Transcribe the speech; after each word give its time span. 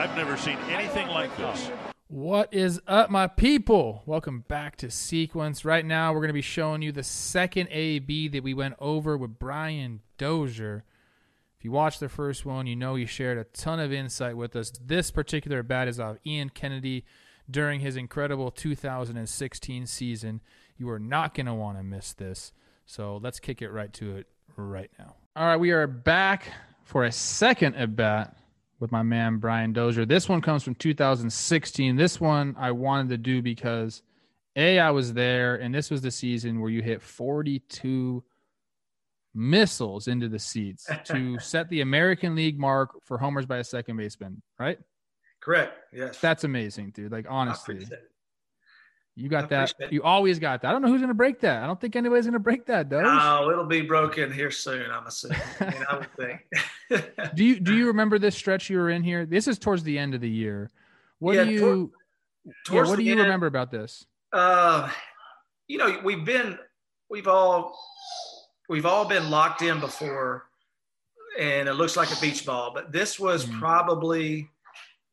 I've 0.00 0.16
never 0.16 0.38
seen 0.38 0.56
anything 0.70 1.08
like 1.08 1.36
this. 1.36 1.70
What 2.08 2.54
is 2.54 2.80
up, 2.86 3.10
my 3.10 3.26
people? 3.26 4.02
Welcome 4.06 4.46
back 4.48 4.76
to 4.76 4.90
Sequence. 4.90 5.62
Right 5.62 5.84
now, 5.84 6.14
we're 6.14 6.20
going 6.20 6.30
to 6.30 6.32
be 6.32 6.40
showing 6.40 6.80
you 6.80 6.90
the 6.90 7.02
second 7.02 7.68
AB 7.70 8.28
that 8.28 8.42
we 8.42 8.54
went 8.54 8.76
over 8.78 9.18
with 9.18 9.38
Brian 9.38 10.00
Dozier. 10.16 10.84
If 11.58 11.66
you 11.66 11.72
watched 11.72 12.00
the 12.00 12.08
first 12.08 12.46
one, 12.46 12.66
you 12.66 12.76
know 12.76 12.94
he 12.94 13.04
shared 13.04 13.36
a 13.36 13.44
ton 13.44 13.78
of 13.78 13.92
insight 13.92 14.38
with 14.38 14.56
us. 14.56 14.72
This 14.82 15.10
particular 15.10 15.62
bat 15.62 15.86
is 15.86 16.00
of 16.00 16.16
Ian 16.24 16.48
Kennedy 16.48 17.04
during 17.50 17.80
his 17.80 17.96
incredible 17.96 18.50
2016 18.50 19.84
season. 19.84 20.40
You 20.78 20.88
are 20.88 20.98
not 20.98 21.34
going 21.34 21.44
to 21.44 21.52
want 21.52 21.76
to 21.76 21.84
miss 21.84 22.14
this. 22.14 22.54
So 22.86 23.20
let's 23.22 23.38
kick 23.38 23.60
it 23.60 23.68
right 23.68 23.92
to 23.92 24.16
it 24.16 24.28
right 24.56 24.90
now. 24.98 25.16
All 25.36 25.46
right, 25.46 25.60
we 25.60 25.72
are 25.72 25.86
back 25.86 26.50
for 26.84 27.04
a 27.04 27.12
second 27.12 27.74
at 27.74 27.94
bat 27.94 28.39
with 28.80 28.90
my 28.90 29.02
man 29.02 29.36
Brian 29.36 29.72
Dozier. 29.72 30.06
This 30.06 30.28
one 30.28 30.40
comes 30.40 30.62
from 30.64 30.74
2016. 30.74 31.96
This 31.96 32.20
one 32.20 32.56
I 32.58 32.72
wanted 32.72 33.10
to 33.10 33.18
do 33.18 33.42
because 33.42 34.02
A, 34.56 34.78
I 34.78 34.90
was 34.90 35.12
there, 35.12 35.56
and 35.56 35.72
this 35.72 35.90
was 35.90 36.00
the 36.00 36.10
season 36.10 36.60
where 36.60 36.70
you 36.70 36.82
hit 36.82 37.02
42 37.02 38.24
missiles 39.34 40.08
into 40.08 40.28
the 40.28 40.38
seats 40.38 40.88
to 41.04 41.38
set 41.38 41.68
the 41.68 41.82
American 41.82 42.34
League 42.34 42.58
mark 42.58 42.90
for 43.04 43.18
homers 43.18 43.46
by 43.46 43.58
a 43.58 43.64
second 43.64 43.98
baseman, 43.98 44.42
right? 44.58 44.78
Correct. 45.40 45.78
Yes. 45.92 46.18
That's 46.18 46.44
amazing, 46.44 46.90
dude. 46.90 47.12
Like 47.12 47.26
honestly. 47.28 47.86
You 49.16 49.28
got 49.28 49.50
that. 49.50 49.74
it. 49.78 49.92
You 49.92 50.02
always 50.02 50.38
got 50.38 50.62
that. 50.62 50.68
I 50.68 50.72
don't 50.72 50.80
know 50.80 50.88
who's 50.88 51.00
gonna 51.00 51.12
break 51.12 51.40
that. 51.40 51.62
I 51.62 51.66
don't 51.66 51.78
think 51.78 51.94
anybody's 51.94 52.24
gonna 52.24 52.38
break 52.38 52.66
that, 52.66 52.88
Doge. 52.88 53.04
Oh, 53.06 53.50
it'll 53.50 53.66
be 53.66 53.82
broken 53.82 54.32
here 54.32 54.50
soon. 54.50 54.90
I'm 54.90 55.06
assuming. 55.06 55.38
I, 55.60 55.64
mean, 55.64 55.84
I 55.90 55.96
would 55.98 56.16
think. 56.16 56.46
do 57.34 57.44
you 57.44 57.60
do 57.60 57.74
you 57.76 57.86
remember 57.86 58.18
this 58.18 58.36
stretch 58.36 58.68
you 58.70 58.78
were 58.78 58.90
in 58.90 59.02
here? 59.02 59.24
This 59.26 59.46
is 59.48 59.58
towards 59.58 59.82
the 59.82 59.98
end 59.98 60.14
of 60.14 60.20
the 60.20 60.28
year. 60.30 60.70
What 61.18 61.36
Yeah, 61.36 61.44
do 61.44 61.50
you 61.50 61.92
yeah, 62.70 62.82
what 62.84 62.96
do 62.96 63.02
you 63.02 63.12
end- 63.12 63.20
remember 63.20 63.46
about 63.46 63.70
this? 63.70 64.06
Uh, 64.32 64.90
you 65.68 65.78
know, 65.78 66.00
we've 66.02 66.24
been, 66.24 66.58
we've 67.10 67.28
all, 67.28 67.78
we've 68.68 68.86
all 68.86 69.04
been 69.06 69.28
locked 69.30 69.62
in 69.62 69.78
before, 69.80 70.46
and 71.38 71.68
it 71.68 71.74
looks 71.74 71.96
like 71.96 72.10
a 72.16 72.20
beach 72.20 72.46
ball. 72.46 72.72
But 72.72 72.92
this 72.92 73.18
was 73.20 73.44
Mhm. 73.46 73.58
probably 73.58 74.50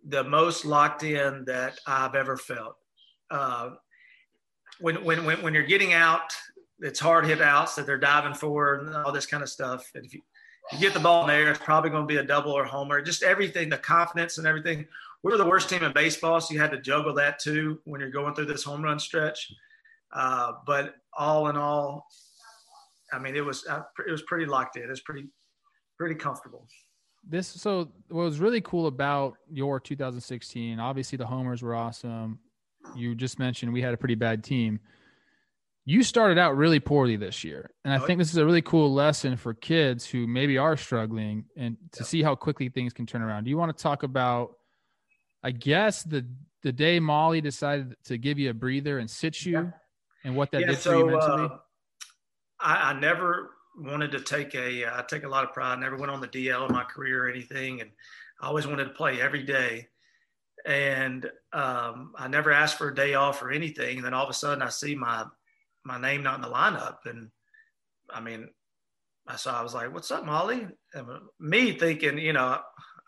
the 0.08 0.24
most 0.24 0.66
locked 0.66 1.04
in 1.04 1.44
that 1.46 1.80
I've 1.86 2.16
ever 2.16 2.38
felt. 2.38 2.78
Uh, 3.30 3.72
when, 4.80 5.04
when, 5.04 5.26
when, 5.26 5.42
when 5.42 5.54
you're 5.54 5.64
getting 5.64 5.94
out, 5.94 6.32
it's 6.80 7.00
hard 7.00 7.26
hit 7.26 7.42
outs 7.42 7.76
that 7.76 7.86
they're 7.86 7.98
diving 7.98 8.34
for 8.36 8.76
and 8.76 8.96
all 8.96 9.12
this 9.12 9.26
kind 9.26 9.44
of 9.44 9.50
stuff. 9.50 9.90
And 9.96 10.06
if 10.06 10.14
you, 10.14 10.22
you 10.74 10.80
get 10.80 10.94
the 10.94 11.00
ball 11.00 11.22
in 11.24 11.28
there, 11.28 11.50
it's 11.50 11.60
probably 11.60 11.90
going 11.90 12.04
to 12.04 12.08
be 12.08 12.18
a 12.18 12.24
double 12.24 12.52
or 12.52 12.66
homer. 12.66 13.02
Just 13.02 13.24
everything, 13.24 13.70
the 13.70 13.78
confidence 13.78 14.38
and 14.38 14.48
everything. 14.48 14.86
We 15.24 15.32
were 15.32 15.38
the 15.38 15.46
worst 15.46 15.70
team 15.70 15.84
in 15.84 15.94
baseball, 15.94 16.40
so 16.42 16.54
you 16.54 16.60
had 16.60 16.72
to 16.72 16.82
juggle 16.82 17.14
that 17.16 17.40
too 17.40 17.80
when 17.86 18.02
you're 18.02 18.12
going 18.12 18.36
through 18.36 18.46
this 18.46 18.64
home 18.64 18.84
run 18.84 19.00
stretch. 19.00 19.52
Uh, 20.12 20.54
but 20.66 20.96
all 21.18 21.48
in 21.50 21.58
all, 21.58 22.08
I 23.12 23.20
mean, 23.20 23.36
it 23.36 23.46
was 23.46 23.66
uh, 23.68 23.82
it 24.08 24.12
was 24.12 24.22
pretty 24.24 24.46
locked 24.46 24.78
in. 24.78 24.84
It 24.84 24.90
was 24.90 25.02
pretty 25.02 25.28
pretty 25.98 26.16
comfortable. 26.16 26.68
This 27.28 27.48
so 27.48 27.90
what 28.10 28.24
was 28.24 28.40
really 28.40 28.62
cool 28.62 28.88
about 28.88 29.36
your 29.52 29.80
2016. 29.80 30.80
Obviously, 30.80 31.18
the 31.18 31.26
homers 31.26 31.62
were 31.62 31.76
awesome. 31.76 32.40
You 32.96 33.16
just 33.16 33.40
mentioned 33.40 33.74
we 33.74 33.82
had 33.82 33.94
a 33.94 33.98
pretty 33.98 34.16
bad 34.16 34.44
team. 34.44 34.80
You 35.90 36.04
started 36.04 36.38
out 36.38 36.58
really 36.58 36.82
poorly 36.82 37.16
this 37.16 37.46
year, 37.46 37.72
and 37.86 37.94
I 37.94 37.98
Oh, 37.98 38.06
think 38.06 38.20
this 38.20 38.30
is 38.30 38.36
a 38.36 38.46
really 38.46 38.62
cool 38.62 38.94
lesson 38.94 39.38
for 39.38 39.54
kids 39.54 40.06
who 40.06 40.28
maybe 40.28 40.58
are 40.58 40.76
struggling 40.76 41.46
and 41.56 41.78
to 41.94 42.00
Yeah. 42.02 42.06
see 42.06 42.22
how 42.22 42.36
quickly 42.36 42.68
things 42.68 42.92
can 42.92 43.06
turn 43.06 43.22
around. 43.22 43.46
Do 43.46 43.50
you 43.50 43.58
want 43.58 43.76
to 43.76 43.82
talk 43.82 44.04
about? 44.04 44.58
I 45.44 45.52
guess 45.52 46.04
the 46.04 46.28
the 46.64 46.74
day 46.74 47.00
Molly 47.00 47.40
decided 47.40 47.96
to 48.04 48.18
give 48.18 48.38
you 48.38 48.50
a 48.50 48.54
breather 48.54 49.00
and 49.00 49.10
sit 49.10 49.46
you, 49.46 49.54
Yeah. 49.54 49.72
and 50.26 50.36
what 50.36 50.52
that 50.52 50.60
yeah, 50.60 50.68
did 50.68 50.78
for 50.80 50.94
you 50.94 51.06
mentally. 51.06 51.44
uh, 51.46 51.58
I, 52.60 52.90
I 52.92 53.00
never 53.00 53.52
wanted 53.78 54.12
to 54.12 54.20
take 54.20 54.56
a. 54.56 54.86
I 54.88 55.06
take 55.08 55.24
a 55.24 55.30
lot 55.30 55.46
of 55.46 55.54
pride. 55.54 55.78
I 55.78 55.80
never 55.80 55.96
went 55.96 56.12
on 56.12 56.20
the 56.20 56.28
DL 56.28 56.68
in 56.68 56.74
my 56.74 56.84
career 56.84 57.24
or 57.24 57.30
anything, 57.30 57.80
and 57.80 57.92
I 58.42 58.48
always 58.48 58.68
wanted 58.68 58.84
to 58.90 58.90
play 58.94 59.22
every 59.22 59.44
day. 59.44 59.88
And 60.66 61.32
um, 61.54 62.14
I 62.18 62.28
never 62.28 62.52
asked 62.52 62.78
for 62.78 62.90
a 62.90 62.96
day 62.96 63.14
off 63.14 63.42
or 63.42 63.52
anything. 63.52 63.96
And 63.98 64.06
then 64.06 64.14
all 64.14 64.26
of 64.26 64.30
a 64.30 64.34
sudden, 64.34 64.62
I 64.62 64.68
see 64.68 64.94
my 64.94 65.26
my 65.88 66.00
name 66.00 66.22
not 66.22 66.36
in 66.36 66.42
the 66.42 66.50
lineup, 66.50 66.98
and 67.06 67.30
I 68.14 68.20
mean, 68.20 68.50
I 69.26 69.38
saw. 69.38 69.60
I 69.60 69.64
was 69.64 69.74
like, 69.74 69.94
"What's 69.94 70.12
up, 70.12 70.26
Molly?" 70.26 70.68
And 70.94 71.08
me 71.40 71.72
thinking, 71.72 72.18
you 72.18 72.34
know, 72.34 72.60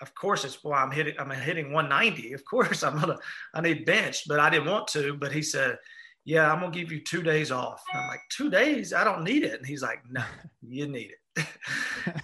of 0.01 0.15
course 0.15 0.45
it's 0.45 0.63
why 0.63 0.81
I'm 0.81 0.91
hitting. 0.91 1.15
I'm 1.19 1.29
hitting 1.29 1.73
190. 1.73 2.33
Of 2.33 2.43
course, 2.45 2.83
I'm 2.83 2.99
gonna. 2.99 3.17
I 3.53 3.61
need 3.61 3.85
bench, 3.85 4.23
but 4.27 4.39
I 4.39 4.49
didn't 4.49 4.69
want 4.69 4.87
to. 4.89 5.13
But 5.13 5.33
he 5.33 5.41
said, 5.41 5.77
"Yeah, 6.25 6.51
I'm 6.51 6.61
gonna 6.61 6.71
give 6.71 6.91
you 6.91 7.03
two 7.03 7.21
days 7.21 7.51
off." 7.51 7.83
And 7.93 8.01
I'm 8.01 8.07
like, 8.07 8.21
two 8.31 8.49
days? 8.49 8.93
I 8.93 9.03
don't 9.03 9.23
need 9.23 9.43
it. 9.43 9.55
And 9.55 9.65
he's 9.65 9.83
like, 9.83 10.01
"No, 10.09 10.23
you 10.61 10.87
need 10.87 11.11
it." 11.11 11.45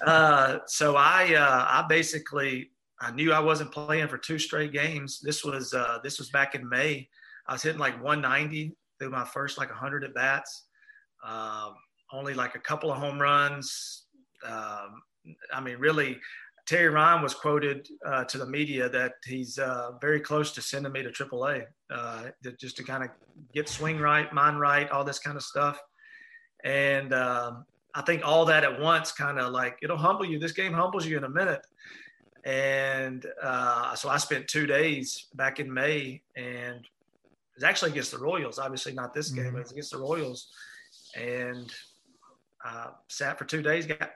uh, 0.05 0.59
so 0.67 0.95
I, 0.95 1.35
uh, 1.35 1.65
I 1.69 1.85
basically, 1.87 2.71
I 2.99 3.11
knew 3.11 3.33
I 3.33 3.39
wasn't 3.39 3.71
playing 3.71 4.07
for 4.07 4.17
two 4.17 4.39
straight 4.39 4.71
games. 4.71 5.19
This 5.21 5.43
was, 5.43 5.73
uh, 5.73 5.99
this 6.03 6.17
was 6.17 6.29
back 6.31 6.55
in 6.55 6.67
May. 6.67 7.07
I 7.47 7.53
was 7.53 7.61
hitting 7.61 7.79
like 7.79 8.01
190 8.03 8.75
through 9.05 9.11
my 9.11 9.25
first 9.25 9.59
like 9.59 9.69
100 9.69 10.03
at 10.03 10.15
bats. 10.15 10.63
Um, 11.23 11.75
only 12.11 12.33
like 12.33 12.55
a 12.55 12.59
couple 12.59 12.91
of 12.91 12.97
home 12.97 13.21
runs. 13.21 14.05
Um, 14.43 15.01
I 15.53 15.61
mean, 15.61 15.77
really, 15.77 16.17
Terry 16.65 16.89
Ryan 16.89 17.21
was 17.21 17.35
quoted 17.35 17.87
uh, 18.03 18.23
to 18.25 18.39
the 18.39 18.47
media 18.47 18.89
that 18.89 19.13
he's 19.23 19.59
uh, 19.59 19.91
very 20.01 20.19
close 20.19 20.51
to 20.53 20.61
sending 20.61 20.91
me 20.91 21.03
to 21.03 21.09
AAA, 21.09 21.65
uh, 21.91 22.23
just 22.59 22.77
to 22.77 22.83
kind 22.83 23.03
of 23.03 23.09
get 23.53 23.69
swing 23.69 23.99
right, 23.99 24.31
mind 24.33 24.59
right, 24.59 24.89
all 24.89 25.03
this 25.03 25.19
kind 25.19 25.37
of 25.37 25.43
stuff. 25.43 25.79
And 26.63 27.13
um, 27.13 27.65
I 27.93 28.01
think 28.01 28.25
all 28.25 28.45
that 28.45 28.63
at 28.63 28.79
once 28.79 29.11
kind 29.11 29.37
of 29.37 29.51
like 29.51 29.77
it'll 29.83 29.97
humble 29.97 30.25
you. 30.25 30.39
This 30.39 30.51
game 30.51 30.73
humbles 30.73 31.05
you 31.05 31.17
in 31.17 31.25
a 31.25 31.29
minute. 31.29 31.61
And 32.43 33.25
uh, 33.41 33.95
so 33.95 34.09
I 34.09 34.17
spent 34.17 34.47
two 34.47 34.65
days 34.65 35.27
back 35.35 35.59
in 35.59 35.71
May, 35.71 36.21
and 36.35 36.87
it 37.55 37.59
was 37.61 37.63
actually 37.63 37.91
against 37.91 38.11
the 38.11 38.17
Royals. 38.19 38.59
Obviously, 38.59 38.93
not 38.93 39.13
this 39.13 39.29
game, 39.31 39.45
Mhm. 39.45 39.51
but 39.53 39.57
it 39.59 39.63
was 39.63 39.71
against 39.71 39.91
the 39.91 39.97
Royals. 39.99 40.51
And 41.15 41.73
uh, 42.65 42.87
sat 43.07 43.37
for 43.37 43.45
two 43.45 43.61
days, 43.61 43.85
got 43.85 44.11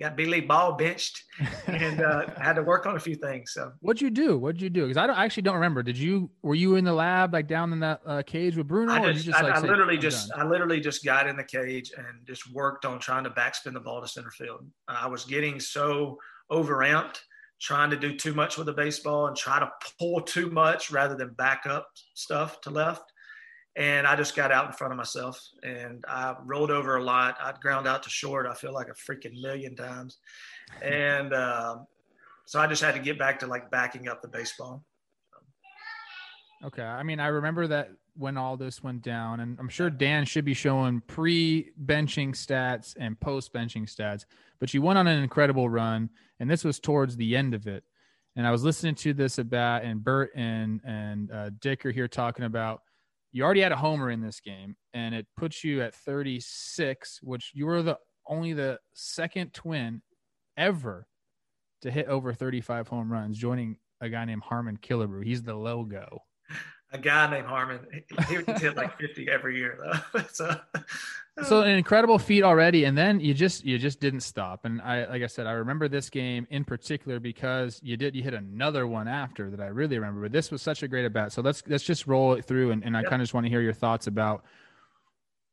got 0.00 0.16
Billy 0.16 0.40
Ball 0.40 0.72
benched, 0.74 1.22
and 1.66 2.00
uh, 2.00 2.26
had 2.40 2.54
to 2.54 2.62
work 2.62 2.86
on 2.86 2.96
a 2.96 3.00
few 3.00 3.14
things. 3.16 3.52
So 3.52 3.72
What'd 3.80 4.00
you 4.02 4.10
do? 4.10 4.38
What'd 4.38 4.60
you 4.62 4.70
do? 4.70 4.82
Because 4.82 4.96
I 4.96 5.06
don't 5.08 5.16
I 5.16 5.24
actually 5.24 5.42
don't 5.44 5.54
remember. 5.56 5.82
Did 5.82 5.98
you 5.98 6.30
were 6.42 6.54
you 6.54 6.76
in 6.76 6.84
the 6.84 6.92
lab 6.92 7.32
like 7.32 7.48
down 7.48 7.72
in 7.72 7.80
that 7.80 8.00
uh, 8.06 8.22
cage 8.24 8.56
with 8.56 8.68
Bruno? 8.68 8.92
or 8.92 8.96
I 8.96 9.12
just, 9.12 9.26
you 9.26 9.32
just 9.32 9.42
I, 9.42 9.46
like 9.46 9.56
I 9.56 9.60
say, 9.62 9.68
literally 9.68 9.98
just, 9.98 10.28
done"? 10.28 10.40
I 10.40 10.44
literally 10.48 10.80
just 10.80 11.04
got 11.04 11.26
in 11.26 11.36
the 11.36 11.44
cage 11.44 11.92
and 11.96 12.24
just 12.26 12.52
worked 12.52 12.84
on 12.84 13.00
trying 13.00 13.24
to 13.24 13.30
backspin 13.30 13.72
the 13.72 13.80
ball 13.80 14.00
to 14.00 14.06
center 14.08 14.30
field. 14.30 14.64
I 14.86 15.08
was 15.08 15.24
getting 15.24 15.58
so 15.58 16.18
overamped, 16.50 17.20
trying 17.60 17.90
to 17.90 17.96
do 17.96 18.16
too 18.16 18.34
much 18.34 18.56
with 18.56 18.66
the 18.66 18.72
baseball 18.72 19.26
and 19.26 19.36
try 19.36 19.58
to 19.58 19.70
pull 19.98 20.20
too 20.20 20.50
much 20.50 20.90
rather 20.90 21.14
than 21.14 21.32
back 21.34 21.64
up 21.66 21.88
stuff 22.14 22.60
to 22.62 22.70
left. 22.70 23.12
And 23.76 24.06
I 24.06 24.14
just 24.14 24.36
got 24.36 24.52
out 24.52 24.66
in 24.66 24.72
front 24.72 24.92
of 24.92 24.96
myself 24.96 25.40
and 25.62 26.04
I 26.06 26.36
rolled 26.44 26.70
over 26.70 26.96
a 26.96 27.02
lot. 27.02 27.36
I'd 27.40 27.60
ground 27.60 27.88
out 27.88 28.04
to 28.04 28.10
short. 28.10 28.46
I 28.46 28.54
feel 28.54 28.72
like 28.72 28.88
a 28.88 28.92
freaking 28.92 29.40
million 29.40 29.74
times. 29.74 30.18
And 30.80 31.34
um, 31.34 31.86
so 32.46 32.60
I 32.60 32.66
just 32.66 32.82
had 32.82 32.94
to 32.94 33.00
get 33.00 33.18
back 33.18 33.40
to 33.40 33.46
like 33.46 33.70
backing 33.70 34.08
up 34.08 34.22
the 34.22 34.28
baseball. 34.28 34.84
Okay. 36.64 36.82
I 36.82 37.02
mean, 37.02 37.18
I 37.18 37.28
remember 37.28 37.66
that 37.66 37.90
when 38.16 38.36
all 38.36 38.56
this 38.56 38.82
went 38.82 39.02
down, 39.02 39.40
and 39.40 39.58
I'm 39.58 39.68
sure 39.68 39.90
Dan 39.90 40.24
should 40.24 40.44
be 40.44 40.54
showing 40.54 41.00
pre 41.00 41.72
benching 41.82 42.30
stats 42.30 42.94
and 42.98 43.18
post 43.18 43.52
benching 43.52 43.84
stats, 43.84 44.24
but 44.60 44.72
you 44.72 44.82
went 44.82 44.98
on 44.98 45.06
an 45.06 45.22
incredible 45.22 45.68
run, 45.68 46.10
and 46.40 46.50
this 46.50 46.64
was 46.64 46.78
towards 46.78 47.16
the 47.16 47.36
end 47.36 47.54
of 47.54 47.66
it. 47.66 47.84
And 48.36 48.46
I 48.46 48.50
was 48.50 48.64
listening 48.64 48.96
to 48.96 49.14
this 49.14 49.38
about, 49.38 49.84
and 49.84 50.02
Bert 50.02 50.30
and 50.34 50.80
and 50.84 51.30
uh, 51.30 51.50
Dick 51.60 51.84
are 51.86 51.92
here 51.92 52.08
talking 52.08 52.44
about 52.44 52.82
you 53.34 53.42
already 53.42 53.60
had 53.62 53.72
a 53.72 53.76
homer 53.76 54.10
in 54.10 54.20
this 54.20 54.38
game, 54.38 54.76
and 54.94 55.12
it 55.12 55.26
puts 55.36 55.64
you 55.64 55.82
at 55.82 55.92
36, 55.92 57.18
which 57.20 57.50
you 57.52 57.66
were 57.66 57.82
the 57.82 57.98
only 58.28 58.52
the 58.52 58.78
second 58.94 59.52
twin 59.52 60.02
ever 60.56 61.08
to 61.82 61.90
hit 61.90 62.06
over 62.06 62.32
35 62.32 62.86
home 62.86 63.10
runs, 63.10 63.36
joining 63.36 63.76
a 64.00 64.08
guy 64.08 64.24
named 64.24 64.42
Harmon 64.42 64.78
Killebrew. 64.80 65.24
He's 65.24 65.42
the 65.42 65.54
logo. 65.54 66.22
A 66.94 66.98
guy 66.98 67.28
named 67.28 67.46
Harmon. 67.48 67.80
He 68.28 68.36
would 68.36 68.48
hit 68.58 68.76
like 68.76 68.96
50 68.98 69.28
every 69.28 69.58
year 69.58 69.76
though. 69.82 70.20
so, 70.32 70.56
so 71.42 71.62
an 71.62 71.74
uh, 71.74 71.76
incredible 71.76 72.20
feat 72.20 72.44
already, 72.44 72.84
and 72.84 72.96
then 72.96 73.18
you 73.18 73.34
just 73.34 73.64
you 73.64 73.78
just 73.78 73.98
didn't 73.98 74.20
stop. 74.20 74.64
And 74.64 74.80
I 74.80 75.06
like 75.06 75.22
I 75.22 75.26
said, 75.26 75.48
I 75.48 75.52
remember 75.52 75.88
this 75.88 76.08
game 76.08 76.46
in 76.50 76.64
particular 76.64 77.18
because 77.18 77.80
you 77.82 77.96
did 77.96 78.14
you 78.14 78.22
hit 78.22 78.32
another 78.32 78.86
one 78.86 79.08
after 79.08 79.50
that 79.50 79.60
I 79.60 79.66
really 79.66 79.98
remember. 79.98 80.22
But 80.22 80.30
this 80.30 80.52
was 80.52 80.62
such 80.62 80.84
a 80.84 80.88
great 80.88 81.04
at 81.04 81.12
bat. 81.12 81.32
So 81.32 81.42
let's 81.42 81.64
let's 81.66 81.82
just 81.82 82.06
roll 82.06 82.34
it 82.34 82.44
through, 82.44 82.70
and, 82.70 82.84
and 82.84 82.96
I 82.96 83.02
kind 83.02 83.20
of 83.20 83.22
just 83.22 83.34
want 83.34 83.44
to 83.44 83.50
hear 83.50 83.60
your 83.60 83.72
thoughts 83.72 84.06
about 84.06 84.44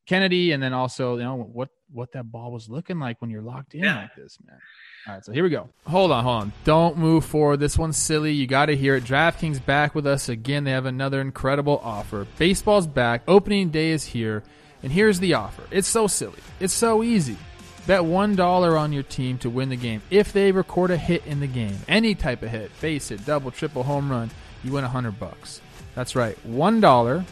Kennedy, 0.05 0.51
and 0.51 0.61
then 0.61 0.73
also 0.73 1.17
you 1.17 1.23
know 1.23 1.37
what 1.37 1.69
what 1.91 2.11
that 2.11 2.31
ball 2.31 2.51
was 2.51 2.69
looking 2.69 2.99
like 2.99 3.19
when 3.19 3.31
you're 3.31 3.41
locked 3.41 3.73
in 3.73 3.83
Yeah. 3.83 4.03
like 4.03 4.15
this, 4.15 4.37
man. 4.45 4.59
All 5.07 5.15
right, 5.15 5.25
so 5.25 5.31
here 5.31 5.43
we 5.43 5.49
go. 5.49 5.67
Hold 5.87 6.11
on, 6.11 6.23
hold 6.23 6.41
on. 6.43 6.53
Don't 6.63 6.95
move 6.95 7.25
forward. 7.25 7.57
This 7.57 7.77
one's 7.77 7.97
silly. 7.97 8.33
You 8.33 8.45
got 8.45 8.67
to 8.67 8.75
hear 8.75 8.95
it. 8.95 9.03
DraftKings 9.03 9.65
back 9.65 9.95
with 9.95 10.05
us 10.05 10.29
again. 10.29 10.63
They 10.63 10.71
have 10.71 10.85
another 10.85 11.21
incredible 11.21 11.81
offer. 11.83 12.27
Baseball's 12.37 12.85
back. 12.85 13.23
Opening 13.27 13.69
day 13.69 13.89
is 13.91 14.05
here. 14.05 14.43
And 14.83 14.91
here's 14.91 15.19
the 15.19 15.33
offer. 15.33 15.63
It's 15.71 15.87
so 15.87 16.05
silly. 16.05 16.39
It's 16.59 16.73
so 16.73 17.01
easy. 17.01 17.37
Bet 17.87 18.01
$1 18.01 18.79
on 18.79 18.93
your 18.93 19.03
team 19.03 19.39
to 19.39 19.49
win 19.49 19.69
the 19.69 19.75
game. 19.75 20.03
If 20.11 20.33
they 20.33 20.51
record 20.51 20.91
a 20.91 20.97
hit 20.97 21.25
in 21.25 21.39
the 21.39 21.47
game, 21.47 21.77
any 21.87 22.13
type 22.13 22.43
of 22.43 22.49
hit, 22.49 22.69
base 22.79 23.09
hit, 23.09 23.25
double, 23.25 23.49
triple, 23.49 23.81
home 23.81 24.11
run, 24.11 24.29
you 24.63 24.71
win 24.71 24.83
100 24.83 25.19
bucks. 25.19 25.61
That's 25.95 26.15
right. 26.15 26.37
$1 26.47 27.25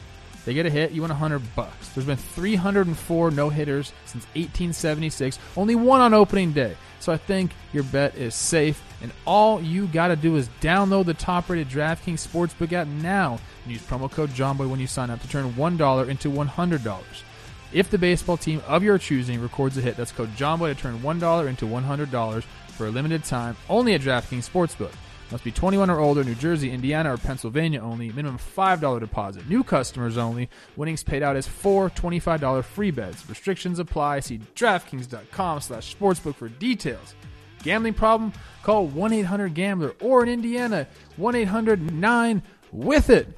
they 0.46 0.54
get 0.54 0.66
a 0.66 0.70
hit, 0.70 0.92
you 0.92 1.02
win 1.02 1.10
100 1.10 1.56
bucks. 1.56 1.90
There's 1.90 2.08
been 2.08 2.18
304 2.18 3.32
no-hitters 3.32 3.94
since 4.06 4.26
1876, 4.36 5.38
only 5.58 5.76
one 5.76 6.02
on 6.02 6.14
opening 6.14 6.54
day. 6.54 6.76
So 7.00 7.14
I 7.14 7.18
think 7.18 7.52
your 7.72 7.84
bet 7.84 8.16
is 8.16 8.36
safe, 8.36 8.82
and 9.02 9.12
all 9.26 9.62
you 9.62 9.88
got 9.88 10.10
to 10.10 10.16
do 10.16 10.36
is 10.36 10.50
download 10.62 11.06
the 11.06 11.14
top-rated 11.14 11.70
DraftKings 11.70 12.28
Sportsbook 12.28 12.74
app 12.74 12.88
now 12.88 13.40
and 13.64 13.72
use 13.72 13.82
promo 13.82 14.12
code 14.12 14.32
JOHNBOY 14.32 14.70
when 14.70 14.80
you 14.80 14.88
sign 14.88 15.10
up 15.10 15.22
to 15.22 15.30
turn 15.30 15.54
$1 15.54 16.10
into 16.10 16.30
$100. 16.30 17.02
If 17.72 17.90
the 17.92 17.98
baseball 17.98 18.38
team 18.38 18.62
of 18.68 18.84
your 18.84 18.98
choosing 18.98 19.40
records 19.42 19.78
a 19.78 19.82
hit, 19.82 19.96
that's 19.96 20.12
code 20.12 20.36
JOHNBOY 20.36 20.76
to 20.76 20.82
turn 20.82 21.00
$1 21.00 21.48
into 21.48 21.66
$100 21.66 22.44
for 22.70 22.88
a 22.88 22.92
limited 22.92 23.24
time, 23.24 23.56
only 23.70 23.94
at 23.94 24.02
DraftKings 24.02 24.50
Sportsbook. 24.50 24.94
Must 25.32 25.44
be 25.44 25.52
21 25.52 25.90
or 25.92 26.00
older, 26.00 26.24
New 26.24 26.34
Jersey, 26.36 26.72
Indiana, 26.72 27.14
or 27.14 27.18
Pennsylvania 27.18 27.82
only. 27.82 28.12
Minimum 28.12 28.40
$5 28.40 29.00
deposit. 29.00 29.48
New 29.48 29.64
customers 29.64 30.18
only. 30.18 30.50
Winnings 30.76 31.04
paid 31.04 31.22
out 31.22 31.36
as 31.36 31.48
four 31.48 31.92
$25 31.92 32.64
free 32.64 32.90
bets. 32.90 33.30
Restrictions 33.30 33.78
apply. 33.78 34.22
See 34.22 34.40
DraftKings.com 34.56 35.62
slash 35.62 35.96
sportsbook 35.96 36.34
for 36.36 36.50
details. 36.50 37.14
Gambling 37.62 37.94
problem? 37.94 38.34
Call 38.64 38.88
1-800-GAMBLER 38.90 39.94
or 40.02 40.24
in 40.24 40.30
Indiana, 40.30 40.88
1-800-9-WITH-IT. 41.20 43.38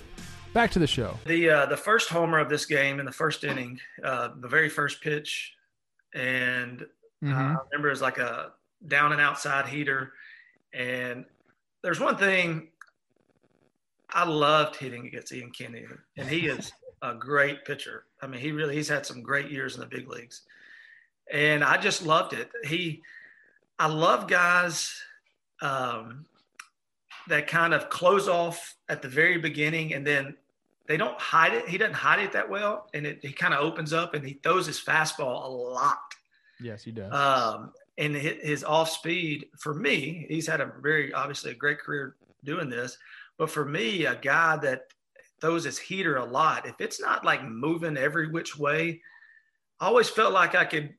Back 0.53 0.71
to 0.71 0.79
the 0.79 0.87
show. 0.87 1.17
the 1.25 1.49
uh, 1.49 1.65
the 1.67 1.77
first 1.77 2.09
homer 2.09 2.37
of 2.37 2.49
this 2.49 2.65
game 2.65 2.99
in 2.99 3.05
the 3.05 3.11
first 3.13 3.45
inning, 3.45 3.79
uh, 4.03 4.31
the 4.37 4.49
very 4.49 4.67
first 4.67 5.01
pitch, 5.01 5.53
and 6.13 6.81
uh, 6.81 6.85
Mhm. 7.25 7.55
I 7.55 7.57
remember 7.71 7.87
it 7.87 7.91
was 7.91 8.01
like 8.01 8.17
a 8.17 8.51
down 8.85 9.13
and 9.13 9.21
outside 9.21 9.67
heater. 9.67 10.11
And 10.73 11.23
there's 11.83 11.99
one 11.99 12.17
thing 12.17 12.69
I 14.09 14.25
loved 14.25 14.75
hitting 14.75 15.07
against 15.07 15.33
Ian 15.33 15.51
Kennedy, 15.51 15.85
and 16.17 16.27
he 16.27 16.47
is 16.47 16.71
a 17.01 17.13
great 17.15 17.65
pitcher. 17.65 18.05
I 18.21 18.27
mean, 18.27 18.41
he 18.41 18.51
really 18.51 18.75
he's 18.75 18.89
had 18.89 19.05
some 19.05 19.21
great 19.21 19.49
years 19.49 19.75
in 19.75 19.81
the 19.81 19.87
big 19.87 20.07
leagues, 20.07 20.41
and 21.31 21.63
I 21.63 21.77
just 21.77 22.05
loved 22.05 22.33
it. 22.33 22.49
He, 22.63 23.01
I 23.79 23.87
love 23.87 24.27
guys 24.27 24.93
um, 25.61 26.25
that 27.27 27.47
kind 27.47 27.73
of 27.73 27.89
close 27.89 28.27
off 28.27 28.75
at 28.89 29.01
the 29.01 29.07
very 29.07 29.37
beginning, 29.37 29.93
and 29.93 30.05
then 30.05 30.35
they 30.87 30.97
don't 30.97 31.19
hide 31.19 31.53
it. 31.53 31.67
He 31.67 31.77
doesn't 31.77 31.93
hide 31.93 32.19
it 32.19 32.33
that 32.33 32.49
well, 32.49 32.89
and 32.93 33.05
it, 33.05 33.19
he 33.21 33.31
kind 33.31 33.53
of 33.53 33.61
opens 33.61 33.93
up 33.93 34.13
and 34.13 34.25
he 34.25 34.39
throws 34.43 34.67
his 34.67 34.79
fastball 34.79 35.45
a 35.45 35.47
lot. 35.47 35.99
Yes, 36.59 36.83
he 36.83 36.91
does. 36.91 37.11
Um, 37.13 37.71
and 37.97 38.15
his 38.15 38.63
off 38.63 38.89
speed, 38.89 39.47
for 39.59 39.73
me, 39.73 40.25
he's 40.29 40.47
had 40.47 40.61
a 40.61 40.71
very 40.81 41.13
obviously 41.13 41.51
a 41.51 41.55
great 41.55 41.79
career 41.79 42.15
doing 42.43 42.69
this. 42.69 42.97
But 43.37 43.49
for 43.49 43.65
me, 43.65 44.05
a 44.05 44.15
guy 44.15 44.57
that 44.57 44.83
throws 45.39 45.63
his 45.63 45.77
heater 45.77 46.17
a 46.17 46.25
lot, 46.25 46.67
if 46.67 46.75
it's 46.79 47.01
not 47.01 47.25
like 47.25 47.43
moving 47.43 47.97
every 47.97 48.29
which 48.29 48.57
way, 48.57 49.01
I 49.79 49.87
always 49.87 50.09
felt 50.09 50.33
like 50.33 50.55
I 50.55 50.65
could, 50.65 50.93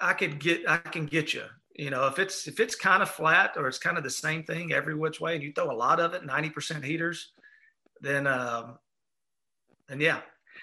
I 0.00 0.14
could 0.14 0.38
get, 0.38 0.68
I 0.68 0.78
can 0.78 1.06
get 1.06 1.34
you. 1.34 1.44
You 1.74 1.90
know, 1.90 2.06
if 2.06 2.18
it's 2.18 2.48
if 2.48 2.58
it's 2.58 2.74
kind 2.74 3.02
of 3.02 3.10
flat 3.10 3.52
or 3.56 3.68
it's 3.68 3.78
kind 3.78 3.98
of 3.98 4.04
the 4.04 4.10
same 4.10 4.42
thing 4.44 4.72
every 4.72 4.94
which 4.94 5.20
way, 5.20 5.34
and 5.34 5.44
you 5.44 5.52
throw 5.52 5.70
a 5.70 5.76
lot 5.76 6.00
of 6.00 6.14
it, 6.14 6.24
ninety 6.24 6.48
percent 6.48 6.82
heaters, 6.82 7.32
then, 8.00 8.26
um, 8.26 8.78
then 9.86 10.00
yeah. 10.00 10.20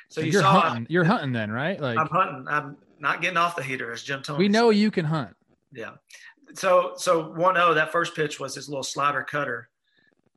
So 0.10 0.21
you 0.21 0.31
you're 0.31 0.42
saw 0.42 0.62
hunting. 0.62 0.88
You're 0.89 1.04
hunting 1.04 1.31
then, 1.31 1.51
right? 1.51 1.80
Like 1.80 2.00
I'm 2.00 2.07
hunting. 2.07 2.48
I'm 2.48 2.77
not 3.00 3.21
getting 3.21 3.38
off 3.38 3.56
the 3.56 3.62
heater, 3.62 3.92
as 3.92 4.01
Jim 4.01 4.21
Thome. 4.21 4.39
we 4.39 4.45
said. 4.45 4.54
know 4.54 4.71
you 4.71 4.89
can 4.89 5.06
hunt. 5.06 5.36
Yeah. 5.73 5.91
So 6.55 6.93
so 6.97 7.31
one 7.31 7.55
zero. 7.55 7.73
That 7.73 7.91
first 7.91 8.15
pitch 8.15 8.39
was 8.39 8.55
his 8.55 8.69
little 8.69 8.83
slider 8.83 9.23
cutter. 9.23 9.69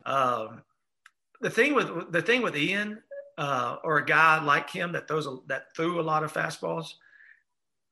Um, 0.05 0.63
the 1.41 1.51
thing 1.51 1.75
with 1.75 2.11
the 2.13 2.23
thing 2.23 2.43
with 2.43 2.57
Ian 2.57 3.03
uh, 3.39 3.77
or 3.85 3.99
a 3.99 4.05
guy 4.05 4.43
like 4.43 4.71
him 4.71 4.93
that 4.93 5.09
throws 5.09 5.27
a, 5.27 5.37
that 5.49 5.75
threw 5.77 6.01
a 6.01 6.03
lot 6.03 6.25
of 6.25 6.33
fastballs. 6.33 6.95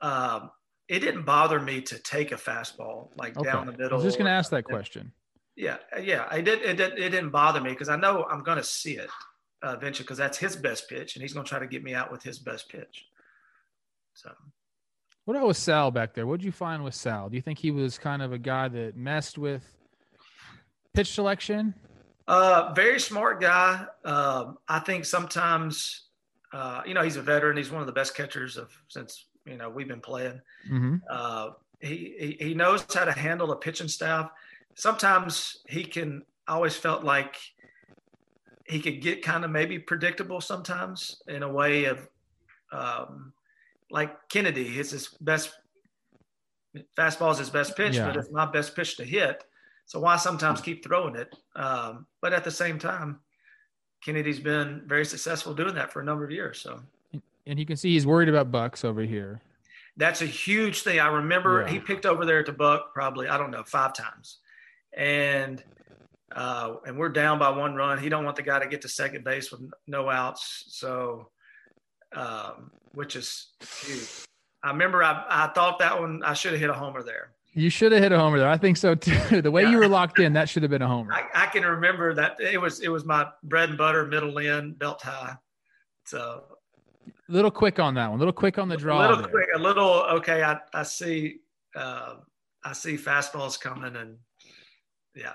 Um, 0.01 0.51
it 0.89 1.01
didn't 1.01 1.25
bother 1.25 1.61
me 1.61 1.81
to 1.83 1.99
take 1.99 2.33
a 2.33 2.37
fastball 2.37 3.09
like 3.17 3.37
Okay. 3.37 3.51
down 3.51 3.67
the 3.67 3.73
I 3.73 3.77
middle. 3.77 3.97
was 3.99 4.05
just 4.05 4.19
going 4.19 4.27
to 4.27 4.33
ask 4.33 4.51
that 4.51 4.65
question. 4.65 5.13
Yeah, 5.57 5.79
yeah. 6.01 6.27
I 6.31 6.41
did. 6.41 6.63
It, 6.63 6.77
did, 6.77 6.99
it 6.99 7.11
didn't 7.11 7.31
bother 7.31 7.61
me 7.61 7.71
because 7.71 7.89
I 7.89 7.97
know 7.97 8.25
I'm 8.31 8.43
going 8.43 8.59
to 8.59 8.65
see 8.65 8.97
it 8.99 9.09
uh, 9.65 9.75
eventually 9.77 10.05
because 10.05 10.19
that's 10.19 10.37
his 10.39 10.57
best 10.57 10.89
pitch, 10.89 11.17
and 11.17 11.23
he's 11.23 11.33
going 11.33 11.45
to 11.45 11.49
try 11.49 11.59
to 11.59 11.67
get 11.67 11.83
me 11.83 11.95
out 11.95 12.11
with 12.13 12.23
his 12.23 12.39
best 12.39 12.69
pitch. 12.69 13.07
So. 14.15 14.31
What 15.25 15.37
about 15.37 15.49
with 15.49 15.57
Sal 15.57 15.91
back 15.91 16.15
there? 16.15 16.27
What 16.27 16.41
did 16.41 16.47
you 16.47 16.53
find 16.53 16.85
with 16.85 16.95
Sal? 16.95 17.31
Do 17.31 17.37
you 17.37 17.43
think 17.43 17.59
he 17.59 17.71
was 17.71 17.97
kind 17.97 18.21
of 18.21 18.33
a 18.33 18.39
guy 18.39 18.69
that 18.69 18.97
messed 18.97 19.39
with 19.39 19.63
pitch 20.93 21.13
selection? 21.13 21.75
Uh, 22.29 22.73
very 22.75 23.01
smart 23.01 23.41
guy. 23.41 23.87
Um, 24.05 24.59
I 24.69 24.81
think 24.81 25.05
sometimes, 25.05 26.09
uh, 26.53 26.83
you 26.87 26.95
know, 26.95 27.03
he's 27.03 27.17
a 27.17 27.23
veteran. 27.23 27.57
He's 27.57 27.71
one 27.71 27.81
of 27.81 27.87
the 27.87 27.93
best 27.93 28.15
catchers 28.15 28.57
of 28.57 28.71
since 28.89 29.27
you 29.47 29.57
know 29.57 29.71
we've 29.71 29.89
been 29.89 30.01
playing. 30.01 30.41
Mm-hmm. 30.71 30.97
Uh, 31.11 31.51
he, 31.81 32.15
he 32.19 32.49
he 32.49 32.55
knows 32.55 32.85
how 32.93 33.05
to 33.05 33.13
handle 33.13 33.47
the 33.47 33.57
pitching 33.57 33.89
staff. 33.89 34.31
Sometimes 34.75 35.63
he 35.69 35.85
can. 35.85 36.23
I 36.47 36.55
always 36.55 36.77
felt 36.77 37.05
like 37.05 37.37
he 38.67 38.81
could 38.81 39.01
get 39.01 39.23
kind 39.23 39.45
of 39.45 39.51
maybe 39.51 39.79
predictable 39.79 40.41
sometimes 40.41 41.23
in 41.29 41.43
a 41.43 41.51
way 41.51 41.85
of, 41.85 42.09
um, 42.73 43.33
like 43.91 44.29
Kennedy. 44.29 44.79
It's 44.79 44.91
his 44.91 45.09
best 45.21 45.53
fastball 46.99 47.33
is 47.33 47.39
his 47.39 47.51
best 47.51 47.77
pitch, 47.77 47.97
Yeah. 47.97 48.07
but 48.07 48.17
it's 48.17 48.31
my 48.31 48.47
best 48.51 48.75
pitch 48.75 48.97
to 48.97 49.05
hit. 49.05 49.45
So 49.87 50.01
why 50.01 50.17
sometimes 50.17 50.61
keep 50.61 50.83
throwing 50.85 51.15
it? 51.15 51.35
Um, 51.55 52.07
but 52.21 52.33
at 52.33 52.43
the 52.45 52.51
same 52.51 52.79
time, 52.79 53.21
Kennedy's 54.05 54.41
been 54.41 54.83
very 54.87 55.05
successful 55.05 55.55
doing 55.55 55.75
that 55.75 55.93
for 55.93 56.01
a 56.01 56.05
number 56.05 56.25
of 56.25 56.31
years. 56.31 56.61
So 56.61 56.81
And 57.47 57.59
you 57.59 57.67
can 57.67 57.77
see 57.77 57.93
he's 57.93 58.07
worried 58.07 58.29
about 58.29 58.51
Bucks 58.51 58.85
over 58.85 59.03
here. 59.03 59.41
that's 59.97 60.23
a 60.23 60.27
huge 60.27 60.83
thing. 60.83 60.99
I 60.99 61.07
remember 61.09 61.63
Yeah. 61.63 61.69
he 61.69 61.79
picked 61.81 62.07
over 62.07 62.25
there 62.25 62.41
at 62.41 62.47
the 62.47 62.53
Buck 62.53 62.93
probably 62.93 63.29
I 63.29 63.39
don't 63.39 63.51
know 63.53 63.63
five 63.63 63.93
times, 63.95 64.39
and 64.93 65.63
uh, 66.35 66.77
and 66.85 66.99
we're 66.99 67.11
down 67.11 67.39
by 67.39 67.51
one 67.51 67.77
run. 67.77 67.99
He 67.99 68.09
don't 68.09 68.25
want 68.25 68.35
the 68.37 68.43
guy 68.43 68.59
to 68.59 68.67
get 68.67 68.81
to 68.83 68.89
second 68.89 69.23
base 69.23 69.53
with 69.53 69.61
no 69.87 70.11
outs, 70.11 70.65
so 70.69 71.31
um, 72.13 72.73
which 72.95 73.17
is 73.17 73.49
huge. 73.83 74.09
I 74.63 74.71
remember 74.71 75.03
I, 75.03 75.25
I 75.29 75.47
thought 75.49 75.79
that 75.81 75.99
one 76.01 76.23
I 76.25 76.33
should 76.35 76.53
have 76.53 76.61
hit 76.61 76.71
a 76.71 76.75
homer 76.75 77.03
there. 77.03 77.33
You 77.53 77.71
should 77.71 77.93
have 77.93 78.03
hit 78.03 78.11
a 78.13 78.19
homer 78.19 78.39
there. 78.39 78.49
I 78.49 78.57
think 78.57 78.77
so 78.77 78.95
too. 78.95 79.41
The 79.43 79.51
way 79.51 79.63
Yeah. 79.63 79.71
you 79.71 79.79
were 79.79 79.89
locked 79.89 80.19
in, 80.19 80.33
that 80.33 80.49
should 80.49 80.63
have 80.63 80.71
been 80.71 80.83
a 80.83 80.89
homer. 80.89 81.13
I, 81.13 81.27
I 81.45 81.47
can 81.47 81.65
remember 81.65 82.15
that 82.15 82.41
it 82.41 82.61
was 82.61 82.81
it 82.81 82.89
was 82.89 83.05
my 83.05 83.27
bread 83.45 83.69
and 83.69 83.79
butter, 83.79 84.07
middle 84.07 84.37
in, 84.39 84.73
belt 84.75 85.03
high. 85.03 85.37
So 86.05 86.45
A 87.07 87.33
little 87.33 87.51
quick 87.51 87.79
on 87.79 87.95
that 87.95 88.09
one. 88.11 88.19
A 88.19 88.21
little 88.21 88.33
quick 88.33 88.59
on 88.59 88.69
the 88.69 88.77
draw. 88.77 88.99
a 88.99 89.03
little 89.09 89.17
there. 89.23 89.29
quick, 89.31 89.49
a 89.55 89.59
little 89.59 89.93
okay. 90.19 90.43
I 90.43 90.59
I 90.73 90.83
see 90.83 91.41
uh, 91.77 92.15
I 92.65 92.73
see 92.73 92.97
fastballs 92.97 93.61
coming, 93.61 93.95
and 93.97 94.17
yeah. 95.15 95.35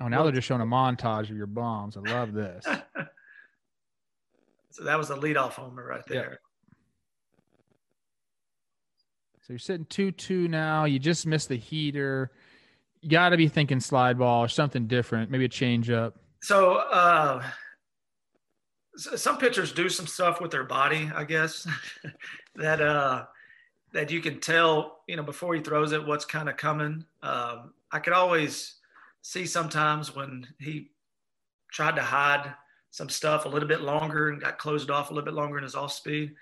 Oh, 0.00 0.08
now 0.08 0.24
they're 0.24 0.32
just 0.32 0.46
showing 0.48 0.60
a 0.60 0.66
montage 0.66 1.30
of 1.30 1.36
your 1.36 1.46
bombs. 1.46 1.96
I 1.96 2.00
love 2.00 2.32
this. 2.32 2.66
So 4.70 4.82
that 4.82 4.98
was 4.98 5.10
a 5.10 5.16
leadoff 5.16 5.52
homer 5.52 5.86
right 5.86 6.02
Yeah. 6.10 6.14
there. 6.22 6.40
So 9.46 9.52
you're 9.52 9.58
sitting 9.58 9.84
2 9.90 10.10
2 10.12 10.48
now. 10.48 10.86
You 10.86 10.98
just 10.98 11.26
missed 11.26 11.50
the 11.50 11.56
heater. 11.56 12.30
You 13.02 13.10
got 13.10 13.28
to 13.28 13.36
be 13.36 13.46
thinking 13.46 13.78
slide 13.78 14.18
ball 14.18 14.42
or 14.42 14.48
something 14.48 14.86
different, 14.86 15.30
maybe 15.30 15.44
a 15.44 15.50
changeup. 15.50 16.14
So 16.40 16.76
uh, 16.76 17.44
some 18.96 19.36
pitchers 19.36 19.72
do 19.72 19.90
some 19.90 20.06
stuff 20.06 20.40
with 20.40 20.50
their 20.50 20.64
body, 20.64 21.10
I 21.14 21.24
guess, 21.24 21.68
that 22.54 22.80
uh, 22.80 23.26
that 23.92 24.10
you 24.10 24.22
can 24.22 24.40
tell, 24.40 25.02
you 25.06 25.16
know, 25.16 25.22
before 25.22 25.54
he 25.54 25.60
throws 25.60 25.92
it, 25.92 26.06
what's 26.06 26.24
kind 26.24 26.48
of 26.48 26.56
coming. 26.56 27.04
Um, 27.22 27.74
I 27.92 27.98
could 27.98 28.14
always 28.14 28.76
see 29.20 29.44
sometimes 29.44 30.16
when 30.16 30.46
he 30.58 30.92
tried 31.70 31.96
to 31.96 32.02
hide 32.02 32.54
some 32.92 33.10
stuff 33.10 33.44
a 33.44 33.48
little 33.48 33.68
bit 33.68 33.82
longer 33.82 34.30
and 34.30 34.40
got 34.40 34.56
closed 34.56 34.90
off 34.90 35.10
a 35.10 35.12
little 35.12 35.26
bit 35.26 35.34
longer 35.34 35.58
in 35.58 35.64
his 35.64 35.74
off 35.74 35.92
speed. 35.92 36.34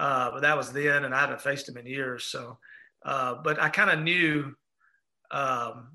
Uh, 0.00 0.30
but 0.30 0.40
that 0.40 0.56
was 0.56 0.72
then, 0.72 1.04
and 1.04 1.14
I 1.14 1.20
haven't 1.20 1.42
faced 1.42 1.68
him 1.68 1.76
in 1.76 1.84
years. 1.84 2.24
So, 2.24 2.56
uh, 3.04 3.34
but 3.44 3.60
I 3.60 3.68
kind 3.68 3.90
of 3.90 4.00
knew 4.00 4.54
um, 5.30 5.88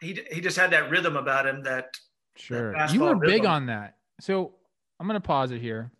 he 0.00 0.18
he 0.32 0.40
just 0.40 0.56
had 0.56 0.70
that 0.70 0.90
rhythm 0.90 1.16
about 1.16 1.46
him 1.46 1.62
that. 1.64 1.94
Sure, 2.38 2.72
that 2.72 2.92
you 2.92 3.00
were 3.00 3.14
fastball 3.14 3.20
big 3.20 3.42
rhythm. 3.42 3.50
on 3.50 3.66
that. 3.66 3.96
So 4.20 4.54
I'm 4.98 5.06
gonna 5.06 5.20
pause 5.20 5.50
it 5.50 5.60
here. 5.60 5.92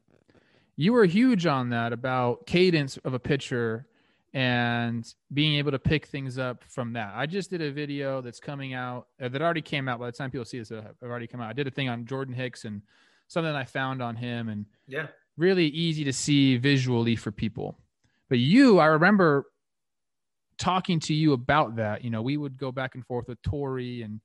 You 0.77 0.95
were 0.95 1.05
huge 1.05 1.47
on 1.47 1.71
that 1.71 1.93
about 1.93 2.47
cadence 2.47 2.97
of 2.99 3.13
a 3.13 3.19
pitcher 3.19 3.87
and 4.33 5.07
being 5.33 5.57
able 5.57 5.73
to 5.73 5.79
pick 5.79 6.07
things 6.07 6.39
up 6.39 6.65
from 6.65 6.95
that. 6.95 7.13
I 7.15 7.27
just 7.27 7.51
did 7.51 7.63
a 7.63 7.71
video 7.71 8.21
that's 8.21 8.41
coming 8.41 8.75
out 8.75 9.09
uh, 9.21 9.29
that 9.29 9.43
already 9.43 9.63
came 9.63 9.89
out 9.89 9.99
by 9.99 10.07
the 10.07 10.13
time 10.13 10.31
people 10.31 10.45
see 10.47 10.59
this. 10.59 10.71
It'll 10.71 10.85
have 10.85 10.95
already 11.03 11.27
come 11.27 11.41
out. 11.43 11.51
I 11.51 11.55
did 11.55 11.67
a 11.67 11.71
thing 11.71 11.89
on 11.91 12.07
Jordan 12.07 12.35
Hicks 12.35 12.65
and 12.65 12.81
something 13.29 13.53
I 13.53 13.65
found 13.65 14.03
on 14.03 14.17
him, 14.17 14.49
and 14.49 14.65
Yeah, 14.87 15.09
really 15.37 15.67
easy 15.67 16.05
to 16.05 16.13
see 16.13 16.57
visually 16.57 17.17
for 17.17 17.31
people. 17.31 17.79
But 18.29 18.39
you, 18.39 18.79
I 18.79 18.87
remember 18.87 19.45
talking 20.59 21.01
to 21.01 21.15
you 21.15 21.33
about 21.33 21.77
that. 21.77 22.03
You 22.03 22.11
know, 22.11 22.23
we 22.23 22.37
would 22.37 22.57
go 22.57 22.73
back 22.73 22.95
and 22.95 23.05
forth 23.07 23.29
with 23.29 23.41
Torii 23.43 24.03
and 24.03 24.21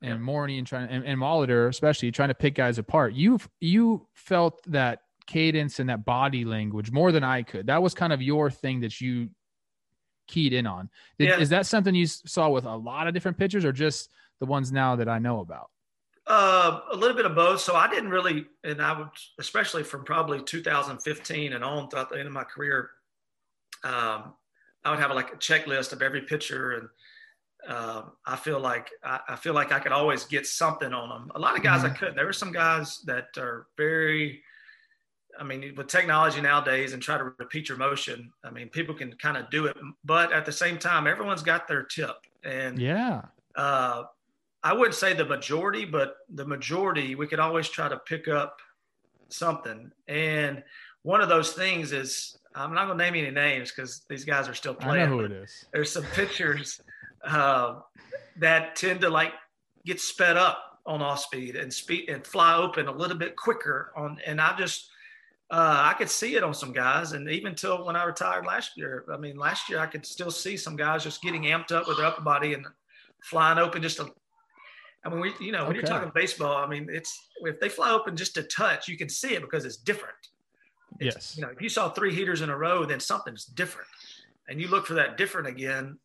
and. 0.00 0.20
Morneau 0.20 0.58
and 0.58 0.66
trying 0.66 0.88
and, 0.88 1.04
and 1.04 1.18
Molitor, 1.18 1.68
especially 1.68 2.10
trying 2.10 2.28
to 2.28 2.34
pick 2.34 2.54
guys 2.54 2.78
apart. 2.78 3.14
You 3.14 3.38
you 3.60 4.06
felt 4.14 4.60
that 4.66 5.00
cadence 5.26 5.78
and 5.78 5.88
that 5.88 6.04
body 6.04 6.44
language 6.44 6.90
more 6.90 7.12
than 7.12 7.22
I 7.24 7.42
could. 7.42 7.66
That 7.66 7.82
was 7.82 7.94
kind 7.94 8.12
of 8.12 8.20
your 8.20 8.50
thing 8.50 8.80
that 8.80 9.00
you 9.00 9.30
keyed 10.28 10.52
in 10.52 10.66
on. 10.66 10.88
Did, 11.18 11.28
Yeah. 11.28 11.38
Is 11.38 11.50
that 11.50 11.66
something 11.66 11.94
you 11.94 12.06
saw 12.06 12.48
with 12.48 12.64
a 12.64 12.74
lot 12.74 13.06
of 13.06 13.14
different 13.14 13.38
pitchers, 13.38 13.64
or 13.64 13.72
just 13.72 14.08
the 14.40 14.46
ones 14.46 14.72
now 14.72 14.96
that 14.96 15.08
I 15.08 15.18
know 15.18 15.40
about? 15.40 15.70
Uh, 16.26 16.80
a 16.92 16.96
little 16.96 17.16
bit 17.16 17.26
of 17.26 17.34
both. 17.34 17.60
So 17.60 17.74
I 17.74 17.88
didn't 17.88 18.10
really, 18.10 18.46
and 18.62 18.80
I 18.80 18.96
would, 18.96 19.08
especially 19.40 19.82
from 19.82 20.04
probably 20.04 20.40
2015 20.42 21.52
and 21.52 21.64
on 21.64 21.88
throughout 21.90 22.10
the 22.10 22.18
end 22.18 22.28
of 22.28 22.32
my 22.32 22.44
career, 22.44 22.90
um, 23.82 24.34
I 24.84 24.90
would 24.90 25.00
have 25.00 25.10
like 25.12 25.32
a 25.32 25.36
checklist 25.36 25.92
of 25.92 26.00
every 26.02 26.22
pitcher, 26.22 26.72
and 26.72 26.88
um, 27.76 28.12
I 28.26 28.36
feel 28.36 28.60
like 28.60 28.90
I, 29.04 29.20
I 29.30 29.36
feel 29.36 29.54
like 29.54 29.72
I 29.72 29.78
could 29.80 29.92
always 29.92 30.24
get 30.24 30.46
something 30.46 30.92
on 30.92 31.08
them. 31.08 31.32
A 31.34 31.38
lot 31.38 31.56
of 31.56 31.62
guys 31.62 31.84
I 31.84 31.88
Mhm. 31.90 31.98
couldn't. 31.98 32.14
There 32.16 32.26
were 32.26 32.32
some 32.32 32.52
guys 32.52 33.00
that 33.06 33.36
are 33.36 33.66
very. 33.76 34.42
I 35.40 35.44
mean, 35.44 35.74
with 35.76 35.86
technology 35.88 36.40
nowadays 36.42 36.92
and 36.92 37.02
try 37.02 37.16
to 37.16 37.24
repeat 37.38 37.68
your 37.68 37.78
motion, 37.78 38.30
I 38.44 38.50
mean, 38.50 38.68
people 38.68 38.94
can 38.94 39.14
kind 39.16 39.36
of 39.38 39.48
do 39.50 39.64
it, 39.66 39.76
but 40.04 40.30
at 40.30 40.44
the 40.44 40.52
same 40.52 40.78
time, 40.78 41.06
everyone's 41.06 41.42
got 41.42 41.66
their 41.66 41.82
tip, 41.84 42.16
and 42.44 42.78
Yeah. 42.78 43.22
uh, 43.54 44.04
I 44.64 44.72
wouldn't 44.72 44.94
say 44.94 45.12
the 45.12 45.24
majority, 45.24 45.84
but 45.84 46.16
the 46.28 46.44
majority, 46.44 47.14
we 47.14 47.26
could 47.26 47.40
always 47.40 47.68
try 47.68 47.88
to 47.88 47.98
pick 47.98 48.28
up 48.28 48.58
something. 49.28 49.90
And 50.08 50.62
one 51.02 51.20
of 51.20 51.28
those 51.28 51.52
things 51.52 51.92
is 51.92 52.38
I'm 52.54 52.74
not 52.74 52.86
going 52.86 52.98
to 52.98 53.04
name 53.04 53.14
any 53.14 53.30
names 53.30 53.72
because 53.72 54.02
these 54.08 54.24
guys 54.24 54.48
are 54.48 54.54
still 54.54 54.74
playing. 54.74 55.02
I 55.02 55.06
know 55.06 55.18
who 55.18 55.24
it 55.24 55.32
is. 55.32 55.64
There's 55.72 55.90
some 55.90 56.04
pitchers 56.14 56.80
uh, 57.24 57.80
that 58.38 58.76
tend 58.76 59.00
to 59.00 59.10
like 59.10 59.32
get 59.84 60.00
sped 60.00 60.36
up 60.36 60.80
on 60.86 61.02
off 61.02 61.20
speed 61.20 61.56
and 61.56 61.72
speed 61.72 62.08
and 62.08 62.26
fly 62.26 62.56
open 62.56 62.88
a 62.88 62.92
little 62.92 63.16
bit 63.16 63.36
quicker 63.36 63.92
on. 63.96 64.18
And 64.26 64.40
I 64.40 64.56
just 64.56 64.90
uh, 65.50 65.90
I 65.90 65.92
could 65.92 66.08
see 66.08 66.34
it 66.34 66.42
on 66.42 66.54
some 66.54 66.72
guys, 66.72 67.12
and 67.12 67.28
even 67.28 67.54
till 67.54 67.84
when 67.84 67.94
I 67.94 68.04
retired 68.04 68.46
last 68.46 68.70
year. 68.74 69.04
I 69.12 69.18
mean, 69.18 69.36
last 69.36 69.68
year 69.68 69.80
I 69.80 69.86
could 69.86 70.06
still 70.06 70.30
see 70.30 70.56
some 70.56 70.76
guys 70.76 71.04
just 71.04 71.20
getting 71.20 71.42
amped 71.42 71.72
up 71.72 71.86
with 71.86 71.98
their 71.98 72.06
upper 72.06 72.22
body 72.22 72.54
and 72.54 72.66
flying 73.22 73.58
open 73.58 73.82
just 73.82 73.98
a. 73.98 74.10
I 75.04 75.08
mean, 75.08 75.20
we, 75.20 75.32
you 75.40 75.50
know, 75.52 75.66
when 75.66 75.74
you're 75.74 75.84
talking 75.84 76.12
baseball, 76.14 76.56
I 76.58 76.66
mean, 76.68 76.86
it's 76.90 77.28
if 77.40 77.58
they 77.60 77.68
fly 77.68 77.90
open 77.90 78.16
just 78.16 78.36
a 78.36 78.42
touch, 78.44 78.86
you 78.88 78.96
can 78.96 79.08
see 79.08 79.34
it 79.34 79.40
because 79.42 79.64
it's 79.64 79.76
different. 79.76 80.14
It's- 81.00 81.14
Yes. 81.14 81.36
You 81.36 81.42
know, 81.42 81.48
if 81.50 81.60
you 81.60 81.68
saw 81.68 81.88
three 81.90 82.14
heaters 82.14 82.42
in 82.42 82.50
a 82.50 82.56
row, 82.56 82.84
then 82.84 83.00
something's 83.00 83.46
different, 83.46 83.88
and 84.48 84.60
you 84.60 84.68
look 84.68 84.86
for 84.86 84.94
that 84.94 85.16
different 85.16 85.48
again. 85.48 85.98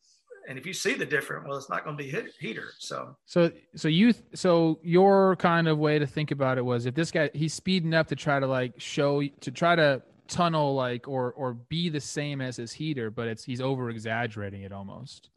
And 0.50 0.58
if 0.58 0.66
you 0.66 0.72
see 0.72 0.94
the 0.94 1.06
different, 1.06 1.46
well, 1.46 1.58
it's 1.58 1.70
not 1.70 1.84
going 1.84 1.98
to 1.98 2.01
be 2.01 2.10
hit, 2.10 2.27
heater. 2.39 2.70
So 2.80 3.18
So 3.25 3.51
so 3.75 3.89
you 3.89 4.13
so 4.34 4.80
your 4.82 5.36
kind 5.36 5.68
of 5.68 5.77
way 5.77 6.00
to 6.00 6.08
think 6.08 6.32
about 6.32 6.58
it 6.58 6.62
was 6.63 6.86
if 6.86 6.96
this 6.96 7.12
guy 7.12 7.30
he's 7.34 7.54
speeding 7.54 7.94
up 7.94 8.08
to 8.08 8.16
try 8.16 8.39
to 8.39 8.48
like 8.48 8.74
show 8.80 9.22
to 9.22 9.51
try 9.51 9.75
to 9.75 10.01
tunnel 10.30 10.74
like 10.74 11.06
or 11.08 11.34
or 11.34 11.54
be 11.54 11.89
the 11.89 12.00
same 12.00 12.39
as 12.39 12.56
his 12.56 12.72
heater, 12.72 13.12
but 13.12 13.27
it's 13.27 13.44
he's 13.44 13.60
over 13.62 13.89
exaggerating 13.89 14.62
it 14.63 14.72
almost. 14.72 15.30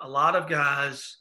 a 0.00 0.08
lot 0.08 0.34
of 0.34 0.48
guys 0.48 1.18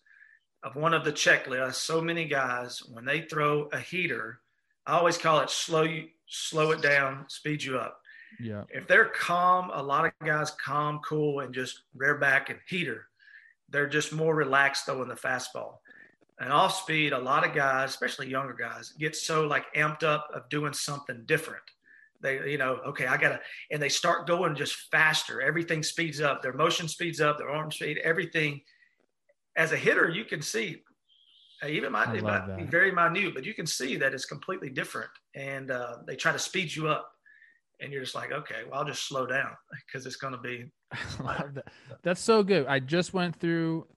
of 0.63 0.75
one 0.75 0.93
of 0.93 1.03
the 1.03 1.11
checklists, 1.11 1.75
so 1.75 2.01
many 2.01 2.25
guys, 2.25 2.81
when 2.91 3.05
they 3.05 3.21
throw 3.21 3.69
a 3.71 3.79
heater, 3.79 4.39
I 4.85 4.97
always 4.97 5.17
call 5.17 5.39
it 5.39 5.49
slow 5.49 5.83
you 5.83 6.07
slow 6.27 6.71
it 6.71 6.81
down, 6.81 7.25
speed 7.29 7.63
you 7.63 7.77
up. 7.77 8.01
Yeah. 8.39 8.63
If 8.69 8.87
they're 8.87 9.05
calm, 9.05 9.71
a 9.73 9.81
lot 9.81 10.05
of 10.05 10.11
guys 10.25 10.51
calm, 10.51 10.99
cool, 11.05 11.39
and 11.39 11.53
just 11.53 11.83
rear 11.95 12.17
back 12.17 12.49
and 12.49 12.59
heater. 12.67 13.07
They're 13.69 13.87
just 13.87 14.13
more 14.13 14.35
relaxed 14.35 14.85
throwing 14.85 15.07
the 15.07 15.15
fastball. 15.15 15.77
And 16.39 16.51
off 16.51 16.81
speed, 16.81 17.13
a 17.13 17.19
lot 17.19 17.47
of 17.47 17.55
guys, 17.55 17.89
especially 17.89 18.29
younger 18.29 18.53
guys, 18.53 18.93
get 18.99 19.15
so 19.15 19.47
like 19.47 19.73
amped 19.73 20.03
up 20.03 20.27
of 20.33 20.49
doing 20.49 20.73
something 20.73 21.23
different. 21.25 21.63
They, 22.21 22.51
you 22.51 22.57
know, 22.57 22.79
okay, 22.87 23.07
I 23.07 23.17
gotta, 23.17 23.39
and 23.71 23.81
they 23.81 23.89
start 23.89 24.27
going 24.27 24.55
just 24.55 24.75
faster. 24.91 25.41
Everything 25.41 25.81
speeds 25.83 26.21
up. 26.21 26.41
Their 26.41 26.53
motion 26.53 26.87
speeds 26.87 27.21
up. 27.21 27.37
Their 27.37 27.49
arm 27.49 27.71
speed, 27.71 27.99
everything. 28.03 28.61
As 29.57 29.71
a 29.71 29.77
hitter, 29.77 30.09
you 30.09 30.23
can 30.23 30.41
see, 30.41 30.83
uh, 31.63 31.67
even 31.67 31.91
might, 31.91 32.15
it 32.15 32.23
might 32.23 32.55
be 32.55 32.63
very 32.63 32.91
minute, 32.91 33.33
but 33.33 33.43
you 33.43 33.53
can 33.53 33.65
see 33.65 33.97
that 33.97 34.13
it's 34.13 34.25
completely 34.25 34.69
different. 34.69 35.09
And 35.35 35.71
uh, 35.71 35.97
they 36.05 36.15
try 36.15 36.31
to 36.31 36.39
speed 36.39 36.75
you 36.75 36.87
up, 36.87 37.09
and 37.81 37.91
you're 37.91 38.03
just 38.03 38.15
like, 38.15 38.31
okay, 38.31 38.61
well, 38.69 38.79
I'll 38.79 38.85
just 38.85 39.07
slow 39.07 39.25
down 39.25 39.51
because 39.87 40.05
it's 40.05 40.15
going 40.15 40.33
to 40.33 40.39
be 40.39 40.71
that. 41.19 41.65
That's 42.03 42.21
so 42.21 42.43
good. 42.43 42.67
I 42.67 42.79
just 42.79 43.13
went 43.13 43.35
through 43.39 43.87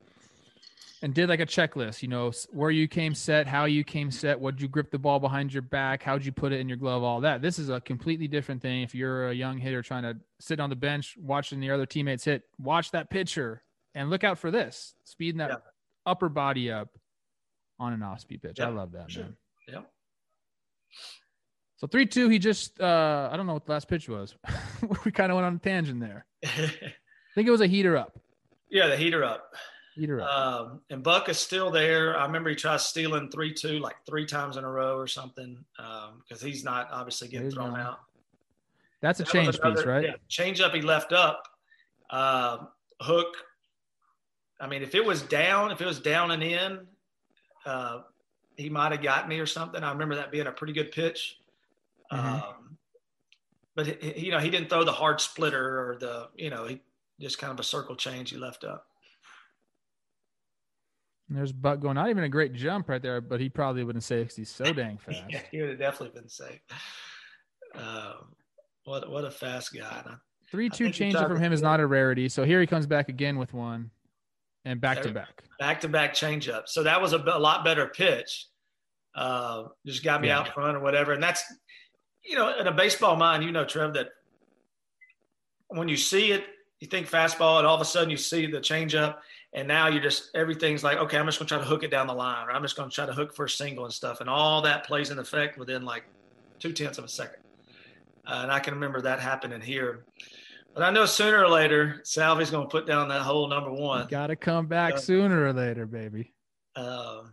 and 1.02 1.14
did 1.14 1.29
like 1.29 1.40
a 1.40 1.47
checklist, 1.47 2.02
you 2.02 2.09
know, 2.09 2.31
where 2.50 2.71
you 2.71 2.87
came 2.87 3.14
set, 3.14 3.47
how 3.47 3.64
you 3.64 3.85
came 3.85 4.11
set, 4.11 4.38
would 4.38 4.61
you 4.61 4.69
grip 4.69 4.90
the 4.90 4.99
ball 4.99 5.19
behind 5.19 5.52
your 5.52 5.62
back, 5.62 6.02
how'd 6.02 6.25
you 6.25 6.33
put 6.33 6.52
it 6.52 6.61
in 6.61 6.69
your 6.69 6.76
glove, 6.76 7.02
all 7.02 7.21
that. 7.23 7.40
This 7.40 7.59
is 7.59 7.71
a 7.71 7.81
completely 7.81 8.29
different 8.29 8.61
thing. 8.61 8.83
If 8.83 8.95
you're 8.95 9.31
a 9.31 9.35
young 9.35 9.59
hitter 9.59 9.83
trying 9.83 10.02
to 10.02 10.17
sit 10.40 10.61
on 10.61 10.69
the 10.69 10.76
bench 10.76 11.17
watching 11.19 11.61
the 11.61 11.71
other 11.71 11.87
teammates 11.87 12.25
hit, 12.25 12.43
watch 12.59 12.90
that 12.90 13.09
pitcher 13.09 13.62
and 13.94 14.11
look 14.11 14.25
out 14.25 14.38
for 14.38 14.50
this, 14.50 14.94
speeding 15.04 15.38
that 15.38 15.50
Yeah. 15.50 15.56
upper 16.06 16.28
body 16.28 16.70
up 16.70 16.88
on 17.78 17.92
an 17.92 18.02
off 18.02 18.20
speed 18.20 18.42
pitch. 18.42 18.61
I 18.61 18.68
love 18.68 18.92
that, 18.92 19.11
sure. 19.11 19.25
man. 19.25 19.37
yeah. 19.68 19.80
So 21.76 21.87
three 21.87 22.06
two, 22.06 22.28
he 22.28 22.38
just 22.38 22.80
uh 22.80 23.28
I 23.32 23.37
don't 23.37 23.47
know 23.47 23.54
what 23.54 23.64
the 23.66 23.73
last 23.73 23.88
pitch 23.88 24.09
was. 24.09 24.35
we 25.04 25.11
kind 25.12 25.32
of 25.32 25.37
went 25.37 25.47
on 25.47 25.54
a 25.56 25.59
tangent 25.59 26.00
there. 26.00 26.26
I 26.44 26.70
think 27.35 27.49
it 27.49 27.50
was 27.50 27.61
a 27.62 27.66
heater 27.66 27.97
up. 27.97 28.18
yeah, 28.70 28.87
the 28.88 28.97
heater 28.97 29.25
up. 29.25 29.54
Heater 29.94 30.20
up. 30.20 30.30
Um, 30.30 30.80
and 30.90 31.02
Buck 31.02 31.28
is 31.28 31.38
still 31.38 31.70
there. 31.70 32.16
I 32.18 32.25
remember 32.26 32.50
he 32.50 32.56
tried 32.56 32.80
stealing 32.80 33.30
three 33.30 33.52
two 33.54 33.78
like 33.78 33.97
three 34.06 34.26
times 34.26 34.56
in 34.56 34.64
a 34.64 34.70
row 34.70 34.97
or 34.97 35.06
something 35.06 35.64
because 36.28 36.42
he's 36.42 36.64
not 36.64 36.88
obviously 36.92 37.28
getting 37.28 37.44
There's 37.44 37.54
thrown 37.54 37.73
no- 37.75 37.80
out. 37.80 38.00
That's 39.02 39.18
a 39.20 39.23
That 39.25 39.32
change 39.32 39.61
piece, 39.62 39.85
right? 39.87 40.04
Yeah, 40.04 40.14
change 40.28 40.61
up 40.61 40.75
he 40.75 40.82
left 40.82 41.14
up. 41.14 41.44
Uh, 42.11 42.59
hook. 43.00 43.35
I 44.61 44.67
mean, 44.67 44.83
if 44.83 44.95
it 44.95 45.05
was 45.05 45.23
down, 45.23 45.71
if 45.71 45.81
it 45.81 45.87
was 45.87 46.00
down 46.00 46.31
and 46.31 46.43
in, 46.43 46.87
uh, 47.64 48.00
he 48.57 48.69
might 48.69 48.93
have 48.93 49.02
got 49.02 49.29
me 49.29 49.38
or 49.38 49.47
something. 49.47 49.83
I 49.83 49.93
remember 49.93 50.17
that 50.17 50.31
being 50.31 50.47
a 50.47 50.52
pretty 50.52 50.73
good 50.73 50.93
pitch. 50.93 51.38
Mhm. 52.12 52.19
Um, 52.19 52.79
but 53.75 53.87
he, 53.87 54.26
you 54.26 54.31
know, 54.31 54.38
he 54.38 54.50
didn't 54.50 54.69
throw 54.69 54.85
the 54.85 54.93
hard 54.93 55.21
splitter 55.21 55.90
or 55.90 55.97
the, 55.97 56.29
you 56.37 56.50
know, 56.50 56.67
he 56.67 56.83
just 57.21 57.38
kind 57.38 57.52
of 57.52 57.61
a 57.61 57.62
circle 57.62 57.97
change 57.97 58.31
he 58.31 58.37
left 58.37 58.64
up. 58.64 58.87
And 61.29 61.38
there's 61.38 61.52
Buck 61.52 61.81
going, 61.81 61.95
not 61.95 62.11
even 62.11 62.25
a 62.25 62.29
great 62.29 62.52
jump 62.52 62.88
right 62.88 63.00
there, 63.00 63.21
but 63.21 63.40
he 63.40 63.49
probably 63.49 63.85
wouldn't 63.85 64.02
say 64.02 64.23
because 64.23 64.37
he's 64.37 64.50
so 64.50 64.64
dang 64.73 64.99
fast. 64.99 65.23
Yeah, 65.29 65.43
he 65.50 65.61
would 65.61 65.71
have 65.71 65.79
definitely 65.79 66.21
been 66.21 66.29
safe. 66.29 66.61
Um, 67.75 68.35
what 68.85 69.09
what 69.09 69.25
a 69.25 69.31
fast 69.31 69.73
guy! 69.73 70.02
Three 70.50 70.69
two 70.69 70.87
think 70.87 70.95
he 70.97 70.99
change 70.99 71.14
tried 71.14 71.29
from 71.29 71.38
him 71.38 71.52
is 71.52 71.62
not 71.62 71.79
a 71.79 71.87
rarity. 71.87 72.29
So 72.29 72.45
here 72.45 72.61
he 72.61 72.67
comes 72.67 72.87
back 72.87 73.09
again 73.09 73.38
with 73.38 73.55
one, 73.55 73.93
and 74.64 74.81
back 74.81 75.02
to 75.02 75.11
back. 75.12 75.43
back 75.59 75.81
to 75.81 75.88
back 75.88 76.14
changeup. 76.14 76.62
So 76.67 76.83
that 76.83 77.00
was 77.00 77.12
a 77.12 77.19
lot 77.19 77.64
better 77.64 77.87
pitch. 77.87 78.47
Uh, 79.14 79.64
just 79.87 80.05
got 80.05 80.21
me 80.21 80.29
Yeah. 80.29 80.40
out 80.40 80.55
front 80.55 80.76
or 80.76 80.81
whatever. 80.81 81.12
And 81.12 81.23
that's, 81.23 81.43
you 82.25 82.37
know, 82.37 82.59
in 82.59 82.67
a 82.67 82.73
baseball 82.73 83.17
mind, 83.17 83.43
you 83.43 83.52
know, 83.52 83.64
Trev, 83.64 83.95
that 83.95 84.09
when 85.69 85.88
you 85.88 85.97
see 85.97 86.33
it, 86.33 86.45
you 86.81 86.88
think 86.88 87.09
fastball, 87.09 87.59
and 87.59 87.67
all 87.67 87.75
of 87.75 87.81
a 87.81 87.85
sudden 87.85 88.11
you 88.11 88.17
see 88.17 88.47
the 88.47 88.59
changeup, 88.59 89.19
and 89.52 89.69
now 89.69 89.88
you're 89.88 90.02
just 90.02 90.31
everything's 90.35 90.83
like, 90.83 90.97
okay, 90.99 91.19
I'm 91.19 91.26
just 91.26 91.38
going 91.38 91.47
to 91.49 91.55
try 91.55 91.62
to 91.62 91.69
hook 91.69 91.83
it 91.83 91.90
down 91.90 92.07
the 92.07 92.14
line, 92.14 92.47
or 92.49 92.52
I'm 92.52 92.62
just 92.62 92.76
going 92.76 92.88
to 92.88 92.95
try 92.95 93.05
to 93.05 93.12
hook 93.12 93.35
for 93.35 93.45
a 93.45 93.50
single 93.50 93.85
and 93.85 93.93
stuff, 93.93 94.21
and 94.21 94.31
all 94.31 94.62
that 94.62 94.87
plays 94.87 95.11
in 95.11 95.19
effect 95.19 95.59
within 95.59 95.85
like 95.85 96.05
two 96.59 96.73
tenths 96.73 96.97
of 96.99 97.05
a 97.05 97.09
second. 97.09 97.40
Uh, 98.26 98.40
and 98.43 98.50
I 98.52 98.61
can 98.61 98.75
remember 98.75 99.00
that 99.02 99.21
happening 99.21 99.61
here. 99.61 100.05
But 100.75 100.85
I 100.85 100.91
know 100.91 101.05
sooner 101.05 101.43
or 101.43 101.49
later, 101.49 102.00
Salvy's 102.05 102.50
going 102.50 102.67
to 102.67 102.71
put 102.71 102.87
down 102.87 103.09
that 103.09 103.23
whole 103.23 103.49
number 103.49 103.73
one. 103.73 104.07
Got 104.09 104.29
to 104.29 104.37
come 104.37 104.67
back 104.67 104.99
sooner 104.99 105.45
or 105.45 105.53
later, 105.53 105.87
baby. 105.87 106.33
Um, 106.77 107.33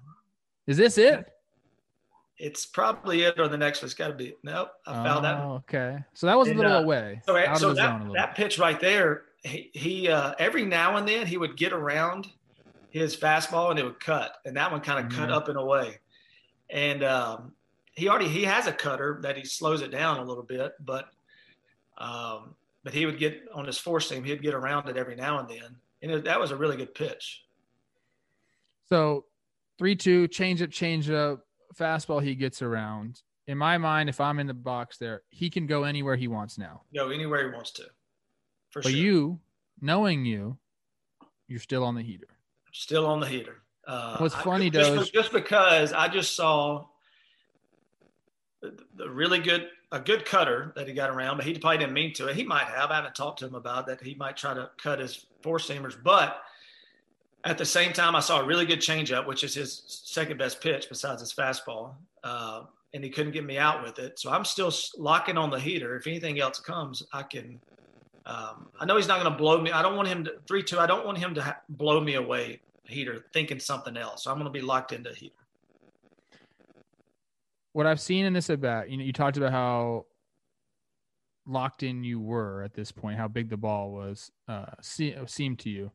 Is 0.66 0.78
this 0.78 0.98
it? 0.98 1.26
It's 2.40 2.66
probably 2.66 3.24
it 3.24 3.40
or 3.40 3.48
the 3.48 3.58
next 3.58 3.82
one's 3.82 3.94
got 3.94 4.10
to 4.10 4.14
be. 4.14 4.36
Nope, 4.44 4.70
I 4.86 4.94
found 5.04 5.26
that. 5.26 5.38
Oh, 5.40 5.54
okay. 5.56 5.98
So 6.14 6.28
that 6.28 6.38
was 6.38 6.50
a 6.50 6.54
little 6.54 6.72
uh, 6.72 6.82
away. 6.82 7.22
So, 7.26 7.34
so 7.56 7.74
that, 7.74 7.76
zone 7.76 7.96
a 7.96 7.98
little. 8.00 8.14
that 8.14 8.36
pitch 8.36 8.60
right 8.60 8.80
there, 8.80 9.24
he, 9.44 9.72
he 9.74 10.10
uh, 10.10 10.34
every 10.38 10.64
now 10.66 10.98
and 10.98 11.08
then 11.08 11.26
he 11.26 11.38
would 11.38 11.58
get 11.58 11.74
around 11.74 12.28
his 12.90 13.16
fastball 13.18 13.72
and 13.72 13.80
it 13.80 13.86
would 13.86 14.00
cut, 14.00 14.34
and 14.46 14.56
that 14.58 14.72
one 14.72 14.82
kind 14.82 15.04
of 15.06 15.12
cut 15.12 15.30
Mhm. 15.30 15.34
up 15.34 15.48
and 15.48 15.58
away. 15.58 16.00
And 16.70 17.04
um, 17.04 17.54
he 17.96 18.08
already 18.08 18.28
he 18.28 18.44
has 18.44 18.68
a 18.68 18.74
cutter 18.74 19.20
that 19.24 19.36
he 19.36 19.44
slows 19.44 19.82
it 19.82 19.90
down 19.90 20.20
a 20.20 20.24
little 20.24 20.44
bit, 20.44 20.74
but 20.80 21.06
um, 21.98 22.56
but 22.88 22.94
he 22.94 23.06
would 23.06 23.20
get 23.20 23.44
on 23.54 23.66
his 23.66 23.78
four 23.78 24.00
seam, 24.00 24.24
he'd 24.24 24.42
get 24.42 24.54
around 24.54 24.88
it 24.88 24.96
every 24.96 25.14
now 25.18 25.40
and 25.40 25.50
then, 25.50 25.76
and 26.02 26.10
it, 26.10 26.24
that 26.24 26.40
was 26.40 26.52
a 26.52 26.56
really 26.56 26.78
good 26.78 26.96
pitch. 26.96 27.44
So 28.88 29.26
three 29.78 29.94
two, 29.94 30.30
change 30.30 30.62
up, 30.62 30.72
change 30.72 31.10
up, 31.10 31.46
fastball 31.78 32.24
he 32.24 32.34
gets 32.34 32.62
around. 32.62 33.22
In 33.48 33.58
my 33.58 33.78
mind, 33.78 34.08
if 34.08 34.22
I'm 34.22 34.40
in 34.40 34.48
the 34.48 34.54
box 34.54 34.98
there, 34.98 35.24
he 35.32 35.50
can 35.50 35.68
go 35.68 35.84
anywhere 35.84 36.16
he 36.16 36.30
wants 36.30 36.58
now. 36.58 36.84
Go 36.96 37.10
anywhere 37.10 37.50
he 37.50 37.54
wants 37.54 37.72
to. 37.72 37.84
For 38.70 38.82
But 38.82 38.92
sure. 38.92 38.98
you, 39.02 39.40
knowing 39.82 40.24
you, 40.24 40.58
you're 41.50 41.60
still 41.60 41.84
on 41.84 41.94
the 41.94 42.02
heater. 42.02 42.28
still 42.72 43.06
on 43.06 43.20
the 43.20 43.28
heater. 43.28 43.64
Uh, 43.86 44.16
What's 44.20 44.34
I- 44.36 44.44
funny, 44.44 44.70
just, 44.70 44.94
though, 44.96 45.02
is- 45.02 45.10
just 45.10 45.34
because 45.34 45.92
I 45.92 46.08
just 46.08 46.38
saw 46.38 46.86
the, 48.62 48.78
the 48.96 49.10
really 49.10 49.40
good 49.40 49.68
a 49.92 50.00
good 50.00 50.26
cutter 50.26 50.74
that 50.76 50.88
he 50.88 50.94
got 50.94 51.10
around, 51.10 51.38
but 51.38 51.46
he 51.46 51.58
probably 51.58 51.78
didn't 51.78 51.94
mean 51.94 52.14
to. 52.14 52.28
it. 52.28 52.36
He 52.36 52.44
might 52.44 52.66
have. 52.66 52.92
I 52.92 52.96
haven't 52.96 53.16
talked 53.16 53.40
to 53.40 53.48
him 53.48 53.56
about 53.56 53.88
that. 53.88 54.02
He 54.02 54.16
might 54.16 54.36
try 54.36 54.54
to 54.54 54.70
cut 54.82 55.00
his 55.00 55.26
four 55.42 55.58
seamers, 55.58 55.96
but 56.02 56.42
at 57.46 57.58
the 57.58 57.66
same 57.66 57.94
time, 57.94 58.16
I 58.16 58.20
saw 58.20 58.42
a 58.42 58.46
really 58.46 58.66
good 58.66 58.80
changeup, 58.80 59.26
which 59.26 59.44
is 59.44 59.54
his 59.54 59.84
second 59.88 60.38
best 60.38 60.60
pitch 60.62 60.88
besides 60.90 61.22
his 61.22 61.34
fastball, 61.34 61.94
uh, 62.24 62.64
and 62.94 63.04
he 63.04 63.10
couldn't 63.10 63.32
get 63.32 63.46
me 63.46 63.58
out 63.58 63.84
with 63.84 64.00
it. 64.00 64.20
So 64.20 64.32
I'm 64.32 64.44
still 64.44 64.72
locking 64.98 65.38
on 65.38 65.50
the 65.50 65.60
heater. 65.60 65.96
If 65.96 66.08
anything 66.08 66.40
else 66.40 66.60
comes, 66.60 67.04
I 67.14 67.24
can. 67.24 67.60
Um, 68.26 68.68
I 68.78 68.86
know 68.86 68.98
he's 68.98 69.08
not 69.08 69.22
going 69.22 69.32
to 69.32 69.38
blow 69.38 69.62
me. 69.62 69.72
I 69.72 69.82
don't 69.82 69.96
want 69.96 70.10
him 70.10 70.26
to 70.26 70.34
three 70.48 70.64
two. 70.64 70.80
I 70.80 70.88
don't 70.88 71.06
want 71.06 71.18
him 71.18 71.34
to 71.36 71.42
ha- 71.42 71.62
blow 71.70 72.02
me 72.02 72.16
away 72.16 72.60
heater 72.84 73.26
thinking 73.34 73.60
something 73.60 73.96
else. 73.96 74.24
So 74.24 74.32
I'm 74.32 74.38
going 74.38 74.52
to 74.52 74.60
be 74.60 74.66
locked 74.66 74.92
into 74.92 75.14
heater. 75.14 75.34
What 77.78 77.86
I've 77.86 78.00
seen 78.00 78.26
in 78.26 78.34
this 78.34 78.50
at 78.50 78.60
bat, 78.60 78.90
you 78.90 78.98
know, 78.98 79.04
you 79.04 79.14
talked 79.14 79.38
about 79.38 79.52
how 79.52 80.08
locked 81.46 81.84
in 81.84 82.04
you 82.04 82.20
were 82.20 82.64
at 82.64 82.74
this 82.74 82.92
point, 82.92 83.20
how 83.20 83.28
big 83.28 83.50
the 83.52 83.58
ball 83.58 83.92
was, 83.92 84.32
uh, 84.48 84.66
se- 84.82 85.16
seemed 85.28 85.60
to 85.60 85.70
you. 85.70 85.92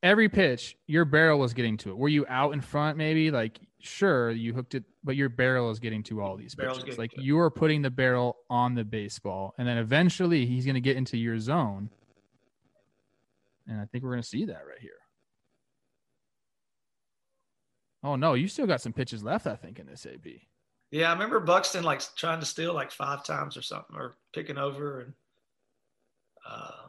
Every 0.00 0.28
pitch, 0.28 0.76
your 0.86 1.04
barrel 1.04 1.40
was 1.40 1.54
getting 1.54 1.76
to 1.78 1.90
it. 1.90 1.98
Were 1.98 2.08
you 2.08 2.24
out 2.28 2.54
in 2.54 2.60
front, 2.60 2.96
maybe? 2.96 3.32
Like, 3.32 3.58
sure, 3.80 4.30
you 4.30 4.54
hooked 4.54 4.76
it, 4.76 4.84
but 5.02 5.16
your 5.16 5.28
barrel 5.28 5.72
is 5.72 5.80
getting 5.80 6.04
to 6.04 6.20
all 6.22 6.36
these 6.36 6.54
Barrel's 6.54 6.84
pitches. 6.84 6.98
Like, 6.98 7.10
you 7.16 7.36
are 7.40 7.50
putting 7.50 7.82
the 7.82 7.90
barrel 7.90 8.36
on 8.48 8.76
the 8.76 8.84
baseball, 8.84 9.56
and 9.58 9.66
then 9.66 9.76
eventually 9.76 10.46
he's 10.46 10.64
going 10.64 10.76
to 10.76 10.80
get 10.80 10.96
into 10.96 11.16
your 11.16 11.40
zone. 11.40 11.90
And 13.66 13.80
I 13.80 13.86
think 13.86 14.04
we're 14.04 14.12
going 14.12 14.22
to 14.22 14.28
see 14.28 14.44
that 14.44 14.62
right 14.68 14.80
here. 14.80 14.92
Oh 18.04 18.14
no, 18.14 18.34
you 18.34 18.46
still 18.46 18.68
got 18.68 18.80
some 18.80 18.92
pitches 18.92 19.24
left, 19.24 19.48
I 19.48 19.56
think, 19.56 19.80
in 19.80 19.86
this 19.88 20.06
AB. 20.06 20.48
Yeah, 20.90 21.10
I 21.10 21.12
remember 21.12 21.40
Buxton 21.40 21.84
like 21.84 22.02
trying 22.16 22.40
to 22.40 22.46
steal 22.46 22.72
like 22.72 22.90
five 22.90 23.24
times 23.24 23.56
or 23.56 23.62
something, 23.62 23.94
or 23.96 24.16
picking 24.32 24.56
over, 24.56 25.00
and 25.00 25.12
uh, 26.48 26.88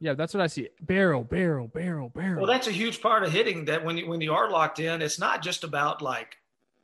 Yeah, 0.00 0.14
that's 0.14 0.34
what 0.34 0.42
I 0.42 0.46
see. 0.46 0.68
Barrel, 0.80 1.24
barrel, 1.24 1.68
barrel, 1.68 2.10
barrel. 2.10 2.42
well, 2.42 2.52
that's 2.52 2.66
a 2.66 2.72
huge 2.72 3.00
part 3.00 3.22
of 3.22 3.32
hitting. 3.32 3.64
That 3.64 3.84
when 3.84 3.96
you 3.96 4.08
when 4.08 4.20
you 4.20 4.34
are 4.34 4.50
locked 4.50 4.78
in, 4.78 5.00
it's 5.00 5.18
not 5.18 5.42
just 5.42 5.64
about 5.64 6.02
like 6.02 6.36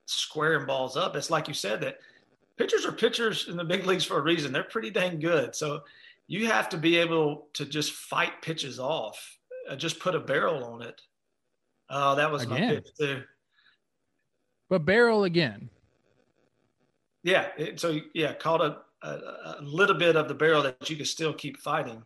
squaring 0.06 0.66
balls 0.66 0.97
up. 0.97 1.14
It's 1.14 1.30
like 1.30 1.49
you 1.49 1.54
said 1.54 1.80
that 1.82 1.99
pitchers 2.56 2.87
are 2.87 2.92
pitchers 2.92 3.49
in 3.49 3.56
the 3.56 3.64
big 3.64 3.85
leagues 3.87 4.04
for 4.04 4.19
a 4.19 4.23
reason. 4.23 4.52
They're 4.52 4.62
pretty 4.62 4.91
dang 4.91 5.21
good. 5.21 5.54
So 5.54 5.82
you 6.26 6.47
have 6.47 6.69
to 6.71 6.78
be 6.78 6.97
able 6.97 7.49
to 7.54 7.67
just 7.67 7.93
fight 7.93 8.41
pitches 8.41 8.78
off. 8.78 9.38
Uh, 9.69 9.76
just 9.76 9.99
put 10.00 10.14
a 10.14 10.21
barrel 10.21 10.64
on 10.64 10.82
it. 10.82 11.00
Oh, 11.91 12.14
that 12.14 12.30
was 12.30 12.47
my 12.47 12.58
pitch 12.58 12.88
too. 12.99 13.23
But 14.69 14.85
barrel 14.85 15.25
again. 15.25 15.71
Yeah. 17.23 17.49
It, 17.57 17.81
so 17.81 17.99
yeah, 18.15 18.33
caught 18.35 18.61
a, 18.61 18.78
a, 19.02 19.09
a 19.09 19.63
little 19.63 19.97
bit 19.97 20.17
of 20.17 20.28
the 20.28 20.35
barrel 20.35 20.63
that 20.63 20.89
you 20.89 20.97
could 20.97 21.07
still 21.07 21.33
keep 21.33 21.59
fighting. 21.59 22.02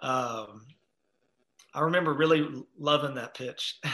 Um, 0.00 0.66
I 1.74 1.80
remember 1.80 2.14
really 2.14 2.48
loving 2.78 3.14
that 3.16 3.34
pitch. 3.34 3.80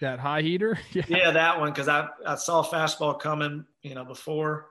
That 0.00 0.18
high 0.18 0.40
heater. 0.40 0.78
Yeah. 0.92 1.02
yeah, 1.08 1.30
that 1.30 1.60
one 1.60 1.70
because 1.70 1.86
I 1.86 2.08
I 2.26 2.34
saw 2.36 2.64
fastball 2.64 3.20
coming, 3.20 3.66
you 3.82 3.94
know, 3.94 4.02
before, 4.02 4.68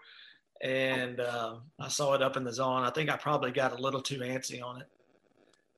and 0.61 1.21
um, 1.21 1.61
I 1.79 1.87
saw 1.87 2.15
it 2.15 2.23
up 2.23 2.35
in 2.35 2.43
the 2.43 2.51
zone. 2.51 2.81
I 2.81 2.89
think 2.89 3.11
I 3.11 3.15
probably 3.15 3.51
got 3.51 3.77
a 3.77 3.79
little 3.79 4.01
too 4.01 4.21
antsy 4.21 4.63
on 4.63 4.81
it. 4.81 4.87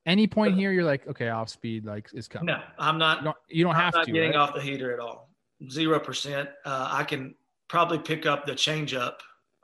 Any 0.05 0.25
point 0.25 0.55
here, 0.55 0.71
you're 0.71 0.85
like, 0.85 1.05
okay, 1.05 1.27
off 1.27 1.49
speed, 1.49 1.83
like 1.85 2.07
is 2.13 2.29
coming. 2.29 2.45
No, 2.45 2.61
I'm 2.79 2.97
not. 2.97 3.17
You 3.17 3.23
don't, 3.25 3.37
you 3.49 3.63
don't 3.65 3.75
I'm 3.75 3.81
have 3.81 3.93
not 3.93 4.05
to. 4.05 4.11
getting 4.13 4.29
right? 4.29 4.37
off 4.37 4.55
the 4.55 4.61
heater 4.61 4.93
at 4.93 4.99
all. 4.99 5.29
Zero 5.69 5.99
percent. 5.99 6.49
Uh, 6.65 6.89
I 6.91 7.03
can 7.03 7.35
probably 7.67 7.99
pick 7.99 8.25
up 8.25 8.45
the 8.45 8.53
changeup, 8.53 9.15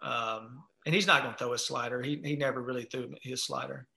um, 0.03 0.63
and 0.85 0.93
he's 0.93 1.07
not 1.07 1.23
going 1.23 1.33
to 1.33 1.37
throw 1.37 1.51
his 1.53 1.65
slider. 1.65 2.01
He 2.01 2.21
he 2.23 2.35
never 2.35 2.61
really 2.61 2.83
threw 2.83 3.13
his 3.21 3.43
slider. 3.43 3.87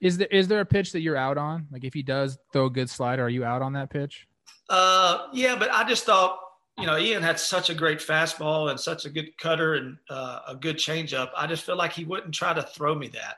Is 0.00 0.18
there 0.18 0.28
is 0.28 0.46
there 0.46 0.60
a 0.60 0.66
pitch 0.66 0.92
that 0.92 1.00
you're 1.00 1.16
out 1.16 1.38
on? 1.38 1.66
Like 1.72 1.84
if 1.84 1.94
he 1.94 2.02
does 2.02 2.38
throw 2.52 2.66
a 2.66 2.70
good 2.70 2.90
slider, 2.90 3.24
are 3.24 3.28
you 3.28 3.44
out 3.44 3.62
on 3.62 3.72
that 3.72 3.90
pitch? 3.90 4.26
Uh, 4.68 5.26
yeah, 5.32 5.56
but 5.56 5.70
I 5.72 5.88
just 5.88 6.04
thought, 6.04 6.38
you 6.78 6.86
know, 6.86 6.98
Ian 6.98 7.22
had 7.22 7.40
such 7.40 7.70
a 7.70 7.74
great 7.74 7.98
fastball 7.98 8.70
and 8.70 8.78
such 8.78 9.06
a 9.06 9.10
good 9.10 9.36
cutter 9.38 9.74
and 9.74 9.96
uh, 10.10 10.40
a 10.48 10.54
good 10.54 10.76
changeup. 10.76 11.30
I 11.36 11.46
just 11.46 11.64
feel 11.64 11.76
like 11.76 11.92
he 11.92 12.04
wouldn't 12.04 12.34
try 12.34 12.52
to 12.52 12.62
throw 12.62 12.94
me 12.94 13.08
that. 13.08 13.36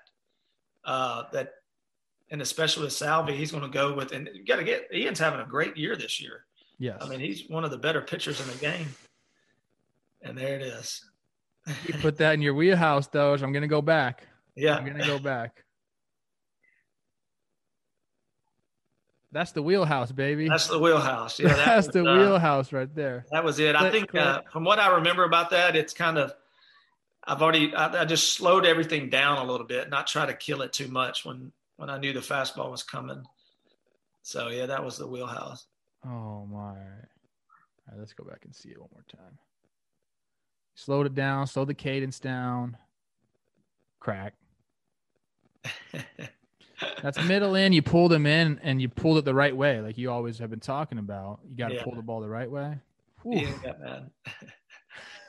Uh, 0.85 1.25
that, 1.33 1.53
and 2.31 2.43
especially 2.43 2.85
with 2.85 2.93
Salvy, 2.93 3.37
he's 3.37 3.53
going 3.53 3.63
to 3.63 3.71
go 3.71 3.95
with. 3.95 4.13
And 4.13 4.29
you 4.35 4.45
got 4.45 4.57
to 4.57 4.65
get 4.65 4.89
Ian's 4.93 5.19
having 5.19 5.41
a 5.41 5.47
great 5.47 5.77
year 5.77 5.97
this 5.97 6.21
year. 6.21 6.45
Yes. 6.81 6.97
I 7.03 7.09
mean, 7.09 7.21
he's 7.21 7.47
one 7.47 7.63
of 7.63 7.71
the 7.71 7.77
better 7.77 8.01
pitchers 8.01 8.41
in 8.41 8.47
the 8.49 8.57
game. 8.57 8.89
And 10.23 10.37
there 10.37 10.57
it 10.57 10.63
is. 10.63 11.05
you 11.87 11.95
put 12.01 12.17
that 12.17 12.33
in 12.33 12.43
your 12.43 12.55
wheelhouse, 12.55 13.07
Doge. 13.07 13.43
I'm 13.43 13.53
gonna 13.53 13.69
go 13.69 13.83
back. 13.83 14.27
yeah, 14.57 14.77
I'm 14.77 14.87
gonna 14.87 15.07
go 15.07 15.19
back. 15.19 15.63
That's 19.31 19.53
the 19.53 19.63
wheelhouse, 19.63 20.11
baby. 20.11 20.49
that's 20.49 20.67
the 20.67 20.79
wheelhouse. 20.79 21.39
Yeah, 21.39 21.49
that 21.49 21.57
That's 21.67 21.87
was, 21.89 21.95
the 21.95 22.11
uh, 22.11 22.19
wheelhouse 22.19 22.73
right 22.73 22.93
there. 22.93 23.27
That 23.31 23.45
was 23.45 23.61
it. 23.61 23.77
I 23.77 23.91
think 23.91 24.13
uh, 24.15 24.41
from 24.51 24.65
what 24.65 24.81
I 24.81 24.89
remember 24.97 25.25
about 25.25 25.51
that, 25.51 25.77
it's 25.77 25.93
kind 25.93 26.19
of 26.19 26.33
I've 27.25 27.43
already 27.43 27.75
I, 27.75 28.03
I 28.03 28.05
just 28.07 28.33
slowed 28.33 28.65
everything 28.65 29.11
down 29.11 29.37
a 29.39 29.45
little 29.45 29.67
bit, 29.67 29.91
not 29.91 30.07
try 30.07 30.25
to 30.25 30.35
kill 30.35 30.63
it 30.63 30.73
too 30.73 30.89
much 30.89 31.27
when 31.27 31.53
when 31.77 31.91
I 31.91 31.99
knew 31.99 32.15
the 32.15 32.21
fastball 32.21 32.71
was 32.71 32.83
coming. 32.83 33.23
So 34.23 34.49
yeah, 34.49 34.67
that 34.67 34.83
was 34.83 34.97
the 34.97 35.07
wheelhouse. 35.07 35.67
Oh 36.05 36.47
my. 36.47 36.59
All 36.59 36.75
right, 36.75 37.99
let's 37.99 38.13
go 38.13 38.25
back 38.25 38.41
and 38.45 38.55
see 38.55 38.71
it 38.71 38.79
one 38.81 38.89
more 38.93 39.05
time. 39.11 39.39
Slowed 40.75 41.07
it 41.07 41.15
down, 41.15 41.47
slowed 41.47 41.69
the 41.69 41.75
cadence 41.75 42.21
down. 42.21 42.77
Crack. 43.99 44.35
That's 47.03 47.23
middle 47.25 47.55
in. 47.55 47.73
You 47.75 47.83
pulled 47.83 48.13
him 48.13 48.25
in 48.27 48.59
and 48.63 48.81
you 48.81 48.89
pulled 48.89 49.19
it 49.19 49.25
the 49.27 49.35
right 49.35 49.55
way, 49.55 49.81
like 49.83 49.99
you 49.99 50.11
always 50.11 50.39
have 50.39 50.49
been 50.49 50.61
talking 50.61 50.99
about. 50.99 51.41
You 51.49 51.57
got 51.57 51.69
to 51.69 51.75
Yeah. 51.75 51.85
pull 51.85 51.95
the 51.95 52.03
ball 52.03 52.21
the 52.21 52.29
right 52.29 52.51
way. 52.51 52.79
Whew. 53.23 53.47
yeah, 53.63 53.73
mad. 53.79 54.11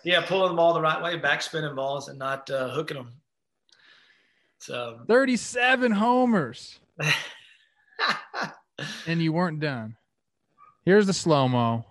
yeah, 0.05 0.25
pulling 0.25 0.51
the 0.51 0.55
ball 0.55 0.73
the 0.73 0.81
right 0.81 1.01
way, 1.03 1.17
back 1.17 1.41
spinning 1.41 1.75
balls, 1.75 2.07
and 2.07 2.17
not 2.17 2.49
uh, 2.49 2.69
hooking 2.69 2.95
them. 2.97 3.11
So 4.59 5.01
37 5.07 5.91
homers, 5.91 6.79
and 9.07 9.21
you 9.21 9.33
weren't 9.33 9.59
done. 9.59 9.97
Here's 10.83 11.05
the 11.07 11.13
slow 11.13 11.47
mo. 11.47 11.85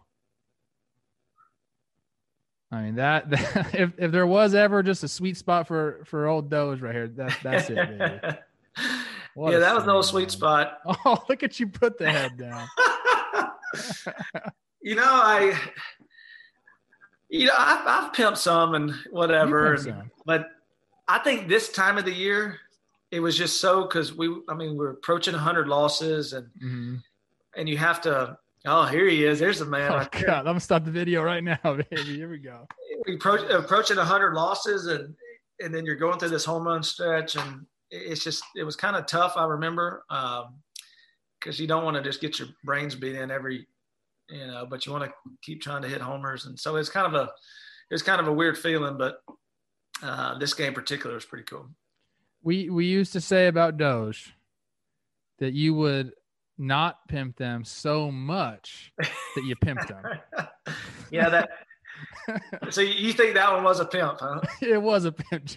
I 2.72 2.82
mean 2.82 2.94
that, 2.96 3.30
that 3.30 3.74
if 3.74 3.92
if 3.98 4.12
there 4.12 4.26
was 4.26 4.54
ever 4.54 4.82
just 4.82 5.02
a 5.04 5.08
sweet 5.08 5.36
spot 5.36 5.66
for 5.66 6.02
for 6.04 6.26
old 6.26 6.50
Doge 6.50 6.80
right 6.80 6.94
here, 6.94 7.08
that 7.08 7.36
that's 7.42 7.70
it, 7.70 7.76
baby. 7.98 8.36
Yeah, 9.36 9.58
that 9.60 9.74
was 9.76 9.86
no 9.86 10.02
sweet 10.02 10.30
spot. 10.30 10.78
Oh, 10.86 11.22
look 11.28 11.42
at 11.44 11.58
you 11.60 11.68
put 11.68 11.96
the 11.98 12.10
head 12.10 12.36
down. 12.36 12.66
you 14.82 14.96
know, 14.96 15.02
I, 15.04 15.56
you 17.28 17.46
know, 17.46 17.52
I've, 17.56 17.86
I've 17.86 18.12
pimped 18.12 18.38
some 18.38 18.74
and 18.74 18.92
whatever, 19.12 19.70
You 19.70 19.78
pimped 19.78 19.86
and- 19.86 19.96
some. 20.00 20.10
but 20.26 20.48
I 21.08 21.20
think 21.20 21.48
this 21.48 21.70
time 21.70 21.96
of 21.96 22.04
the 22.04 22.12
year, 22.12 22.58
it 23.12 23.20
was 23.20 23.36
just 23.38 23.60
so 23.60 23.82
because 23.82 24.12
we, 24.14 24.34
I 24.48 24.54
mean, 24.54 24.76
we're 24.76 24.90
approaching 24.90 25.32
100 25.32 25.68
losses, 25.68 26.32
and 26.32 26.48
Mhm. 26.62 27.00
and 27.56 27.68
you 27.68 27.78
have 27.78 28.00
to. 28.02 28.36
Oh, 28.66 28.84
here 28.84 29.08
he 29.08 29.24
is. 29.24 29.38
There's 29.38 29.58
the 29.58 29.64
man. 29.64 29.90
Oh 29.90 29.96
right. 29.96 30.10
God, 30.10 30.40
I'm 30.40 30.44
gonna 30.44 30.60
stop 30.60 30.84
the 30.84 30.90
video 30.90 31.22
right 31.22 31.42
now, 31.42 31.58
baby. 31.64 32.16
Here 32.16 32.30
we 32.30 32.38
go. 32.38 32.66
We 33.06 33.14
approach, 33.14 33.48
approaching 33.50 33.96
100 33.96 34.34
losses, 34.34 34.86
and 34.86 35.14
and 35.60 35.74
then 35.74 35.84
you're 35.84 35.96
going 35.96 36.18
through 36.18 36.28
this 36.30 36.44
home 36.44 36.66
run 36.66 36.82
stretch, 36.82 37.36
and 37.36 37.66
it's 37.90 38.22
just 38.22 38.42
it 38.56 38.64
was 38.64 38.76
kind 38.76 38.96
of 38.96 39.06
tough. 39.06 39.34
I 39.36 39.44
remember 39.44 40.04
because 41.40 41.58
you 41.58 41.66
don't 41.66 41.84
want 41.84 41.96
to 41.96 42.02
just 42.02 42.20
get 42.20 42.38
your 42.38 42.48
brains 42.64 42.94
beat 42.94 43.16
in 43.16 43.30
every 43.30 43.66
you 44.30 44.46
know, 44.46 44.66
but 44.68 44.86
you 44.86 44.92
want 44.92 45.04
to 45.04 45.12
keep 45.42 45.60
trying 45.60 45.82
to 45.82 45.88
hit 45.88 46.00
homers. 46.00 46.46
And 46.46 46.58
so 46.58 46.76
it's 46.76 46.88
kind 46.88 47.06
of 47.06 47.14
a, 47.14 47.30
it's 47.90 48.02
kind 48.02 48.20
of 48.20 48.28
a 48.28 48.32
weird 48.32 48.56
feeling, 48.56 48.96
but 48.96 49.22
uh, 50.02 50.38
this 50.38 50.54
game 50.54 50.68
in 50.68 50.74
particular 50.74 51.14
was 51.14 51.24
pretty 51.24 51.44
cool. 51.44 51.68
We, 52.42 52.70
we 52.70 52.86
used 52.86 53.12
to 53.14 53.20
say 53.20 53.48
about 53.48 53.76
Doge 53.76 54.34
that 55.38 55.52
you 55.52 55.74
would 55.74 56.12
not 56.60 57.08
pimp 57.08 57.36
them 57.38 57.64
so 57.64 58.10
much 58.10 58.92
that 58.98 59.44
you 59.44 59.56
pimped 59.56 59.88
them. 59.88 60.04
yeah, 61.10 61.30
that. 61.30 61.50
so 62.68 62.82
you 62.82 63.14
think 63.14 63.34
that 63.34 63.50
one 63.50 63.64
was 63.64 63.80
a 63.80 63.86
pimp, 63.86 64.18
huh? 64.20 64.40
it 64.60 64.80
was 64.80 65.06
a 65.06 65.12
pimp. 65.12 65.48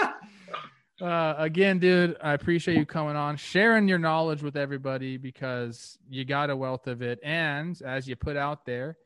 uh, 1.02 1.34
again, 1.36 1.78
dude, 1.78 2.16
I 2.22 2.32
appreciate 2.32 2.78
you 2.78 2.86
coming 2.86 3.16
on, 3.16 3.36
sharing 3.36 3.86
your 3.86 3.98
knowledge 3.98 4.42
with 4.42 4.56
everybody 4.56 5.18
because 5.18 5.98
you 6.08 6.24
got 6.24 6.48
a 6.48 6.56
wealth 6.56 6.86
of 6.86 7.02
it. 7.02 7.18
And 7.22 7.80
as 7.82 8.08
you 8.08 8.16
put 8.16 8.38
out 8.38 8.64
there, 8.64 8.96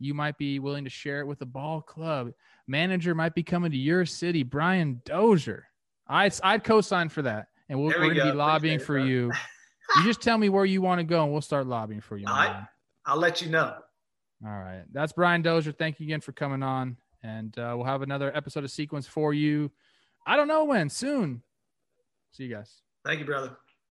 you 0.00 0.12
might 0.12 0.36
be 0.38 0.58
willing 0.58 0.82
to 0.82 0.90
share 0.90 1.20
it 1.20 1.26
with 1.26 1.38
the 1.38 1.46
ball 1.46 1.80
club. 1.80 2.32
Manager 2.66 3.14
might 3.14 3.36
be 3.36 3.44
coming 3.44 3.70
to 3.70 3.78
your 3.78 4.04
city, 4.04 4.42
Brian 4.42 5.00
Dozier. 5.04 5.68
I'd, 6.08 6.34
I'd 6.42 6.64
co 6.64 6.80
sign 6.80 7.10
for 7.10 7.22
that. 7.22 7.46
And 7.68 7.78
we 7.78 7.86
we 7.86 7.94
are 7.94 7.98
going 7.98 8.14
to 8.16 8.24
be 8.24 8.32
lobbying 8.32 8.80
for 8.80 8.98
you. 8.98 9.30
You 9.96 10.04
just 10.04 10.22
tell 10.22 10.38
me 10.38 10.48
where 10.48 10.64
you 10.64 10.82
want 10.82 10.98
to 10.98 11.04
go 11.04 11.22
and 11.22 11.32
we'll 11.32 11.40
start 11.42 11.66
lobbying 11.66 12.00
for 12.00 12.16
you. 12.16 12.26
All 12.26 12.34
right. 12.34 12.66
I'll 13.06 13.18
let 13.18 13.42
you 13.42 13.50
know. 13.50 13.74
All 14.44 14.50
right. 14.50 14.84
That's 14.92 15.12
Brian 15.12 15.42
Dozier. 15.42 15.72
Thank 15.72 16.00
you 16.00 16.06
again 16.06 16.20
for 16.20 16.32
coming 16.32 16.62
on. 16.62 16.96
And 17.22 17.56
uh, 17.58 17.74
we'll 17.76 17.86
have 17.86 18.02
another 18.02 18.34
episode 18.36 18.64
of 18.64 18.70
Sequence 18.70 19.06
for 19.06 19.32
you. 19.32 19.70
I 20.26 20.36
don't 20.36 20.48
know 20.48 20.64
when, 20.64 20.88
soon. 20.88 21.42
See 22.32 22.44
you 22.44 22.54
guys. 22.54 22.80
Thank 23.04 23.20
you, 23.20 23.26
brother. 23.26 23.56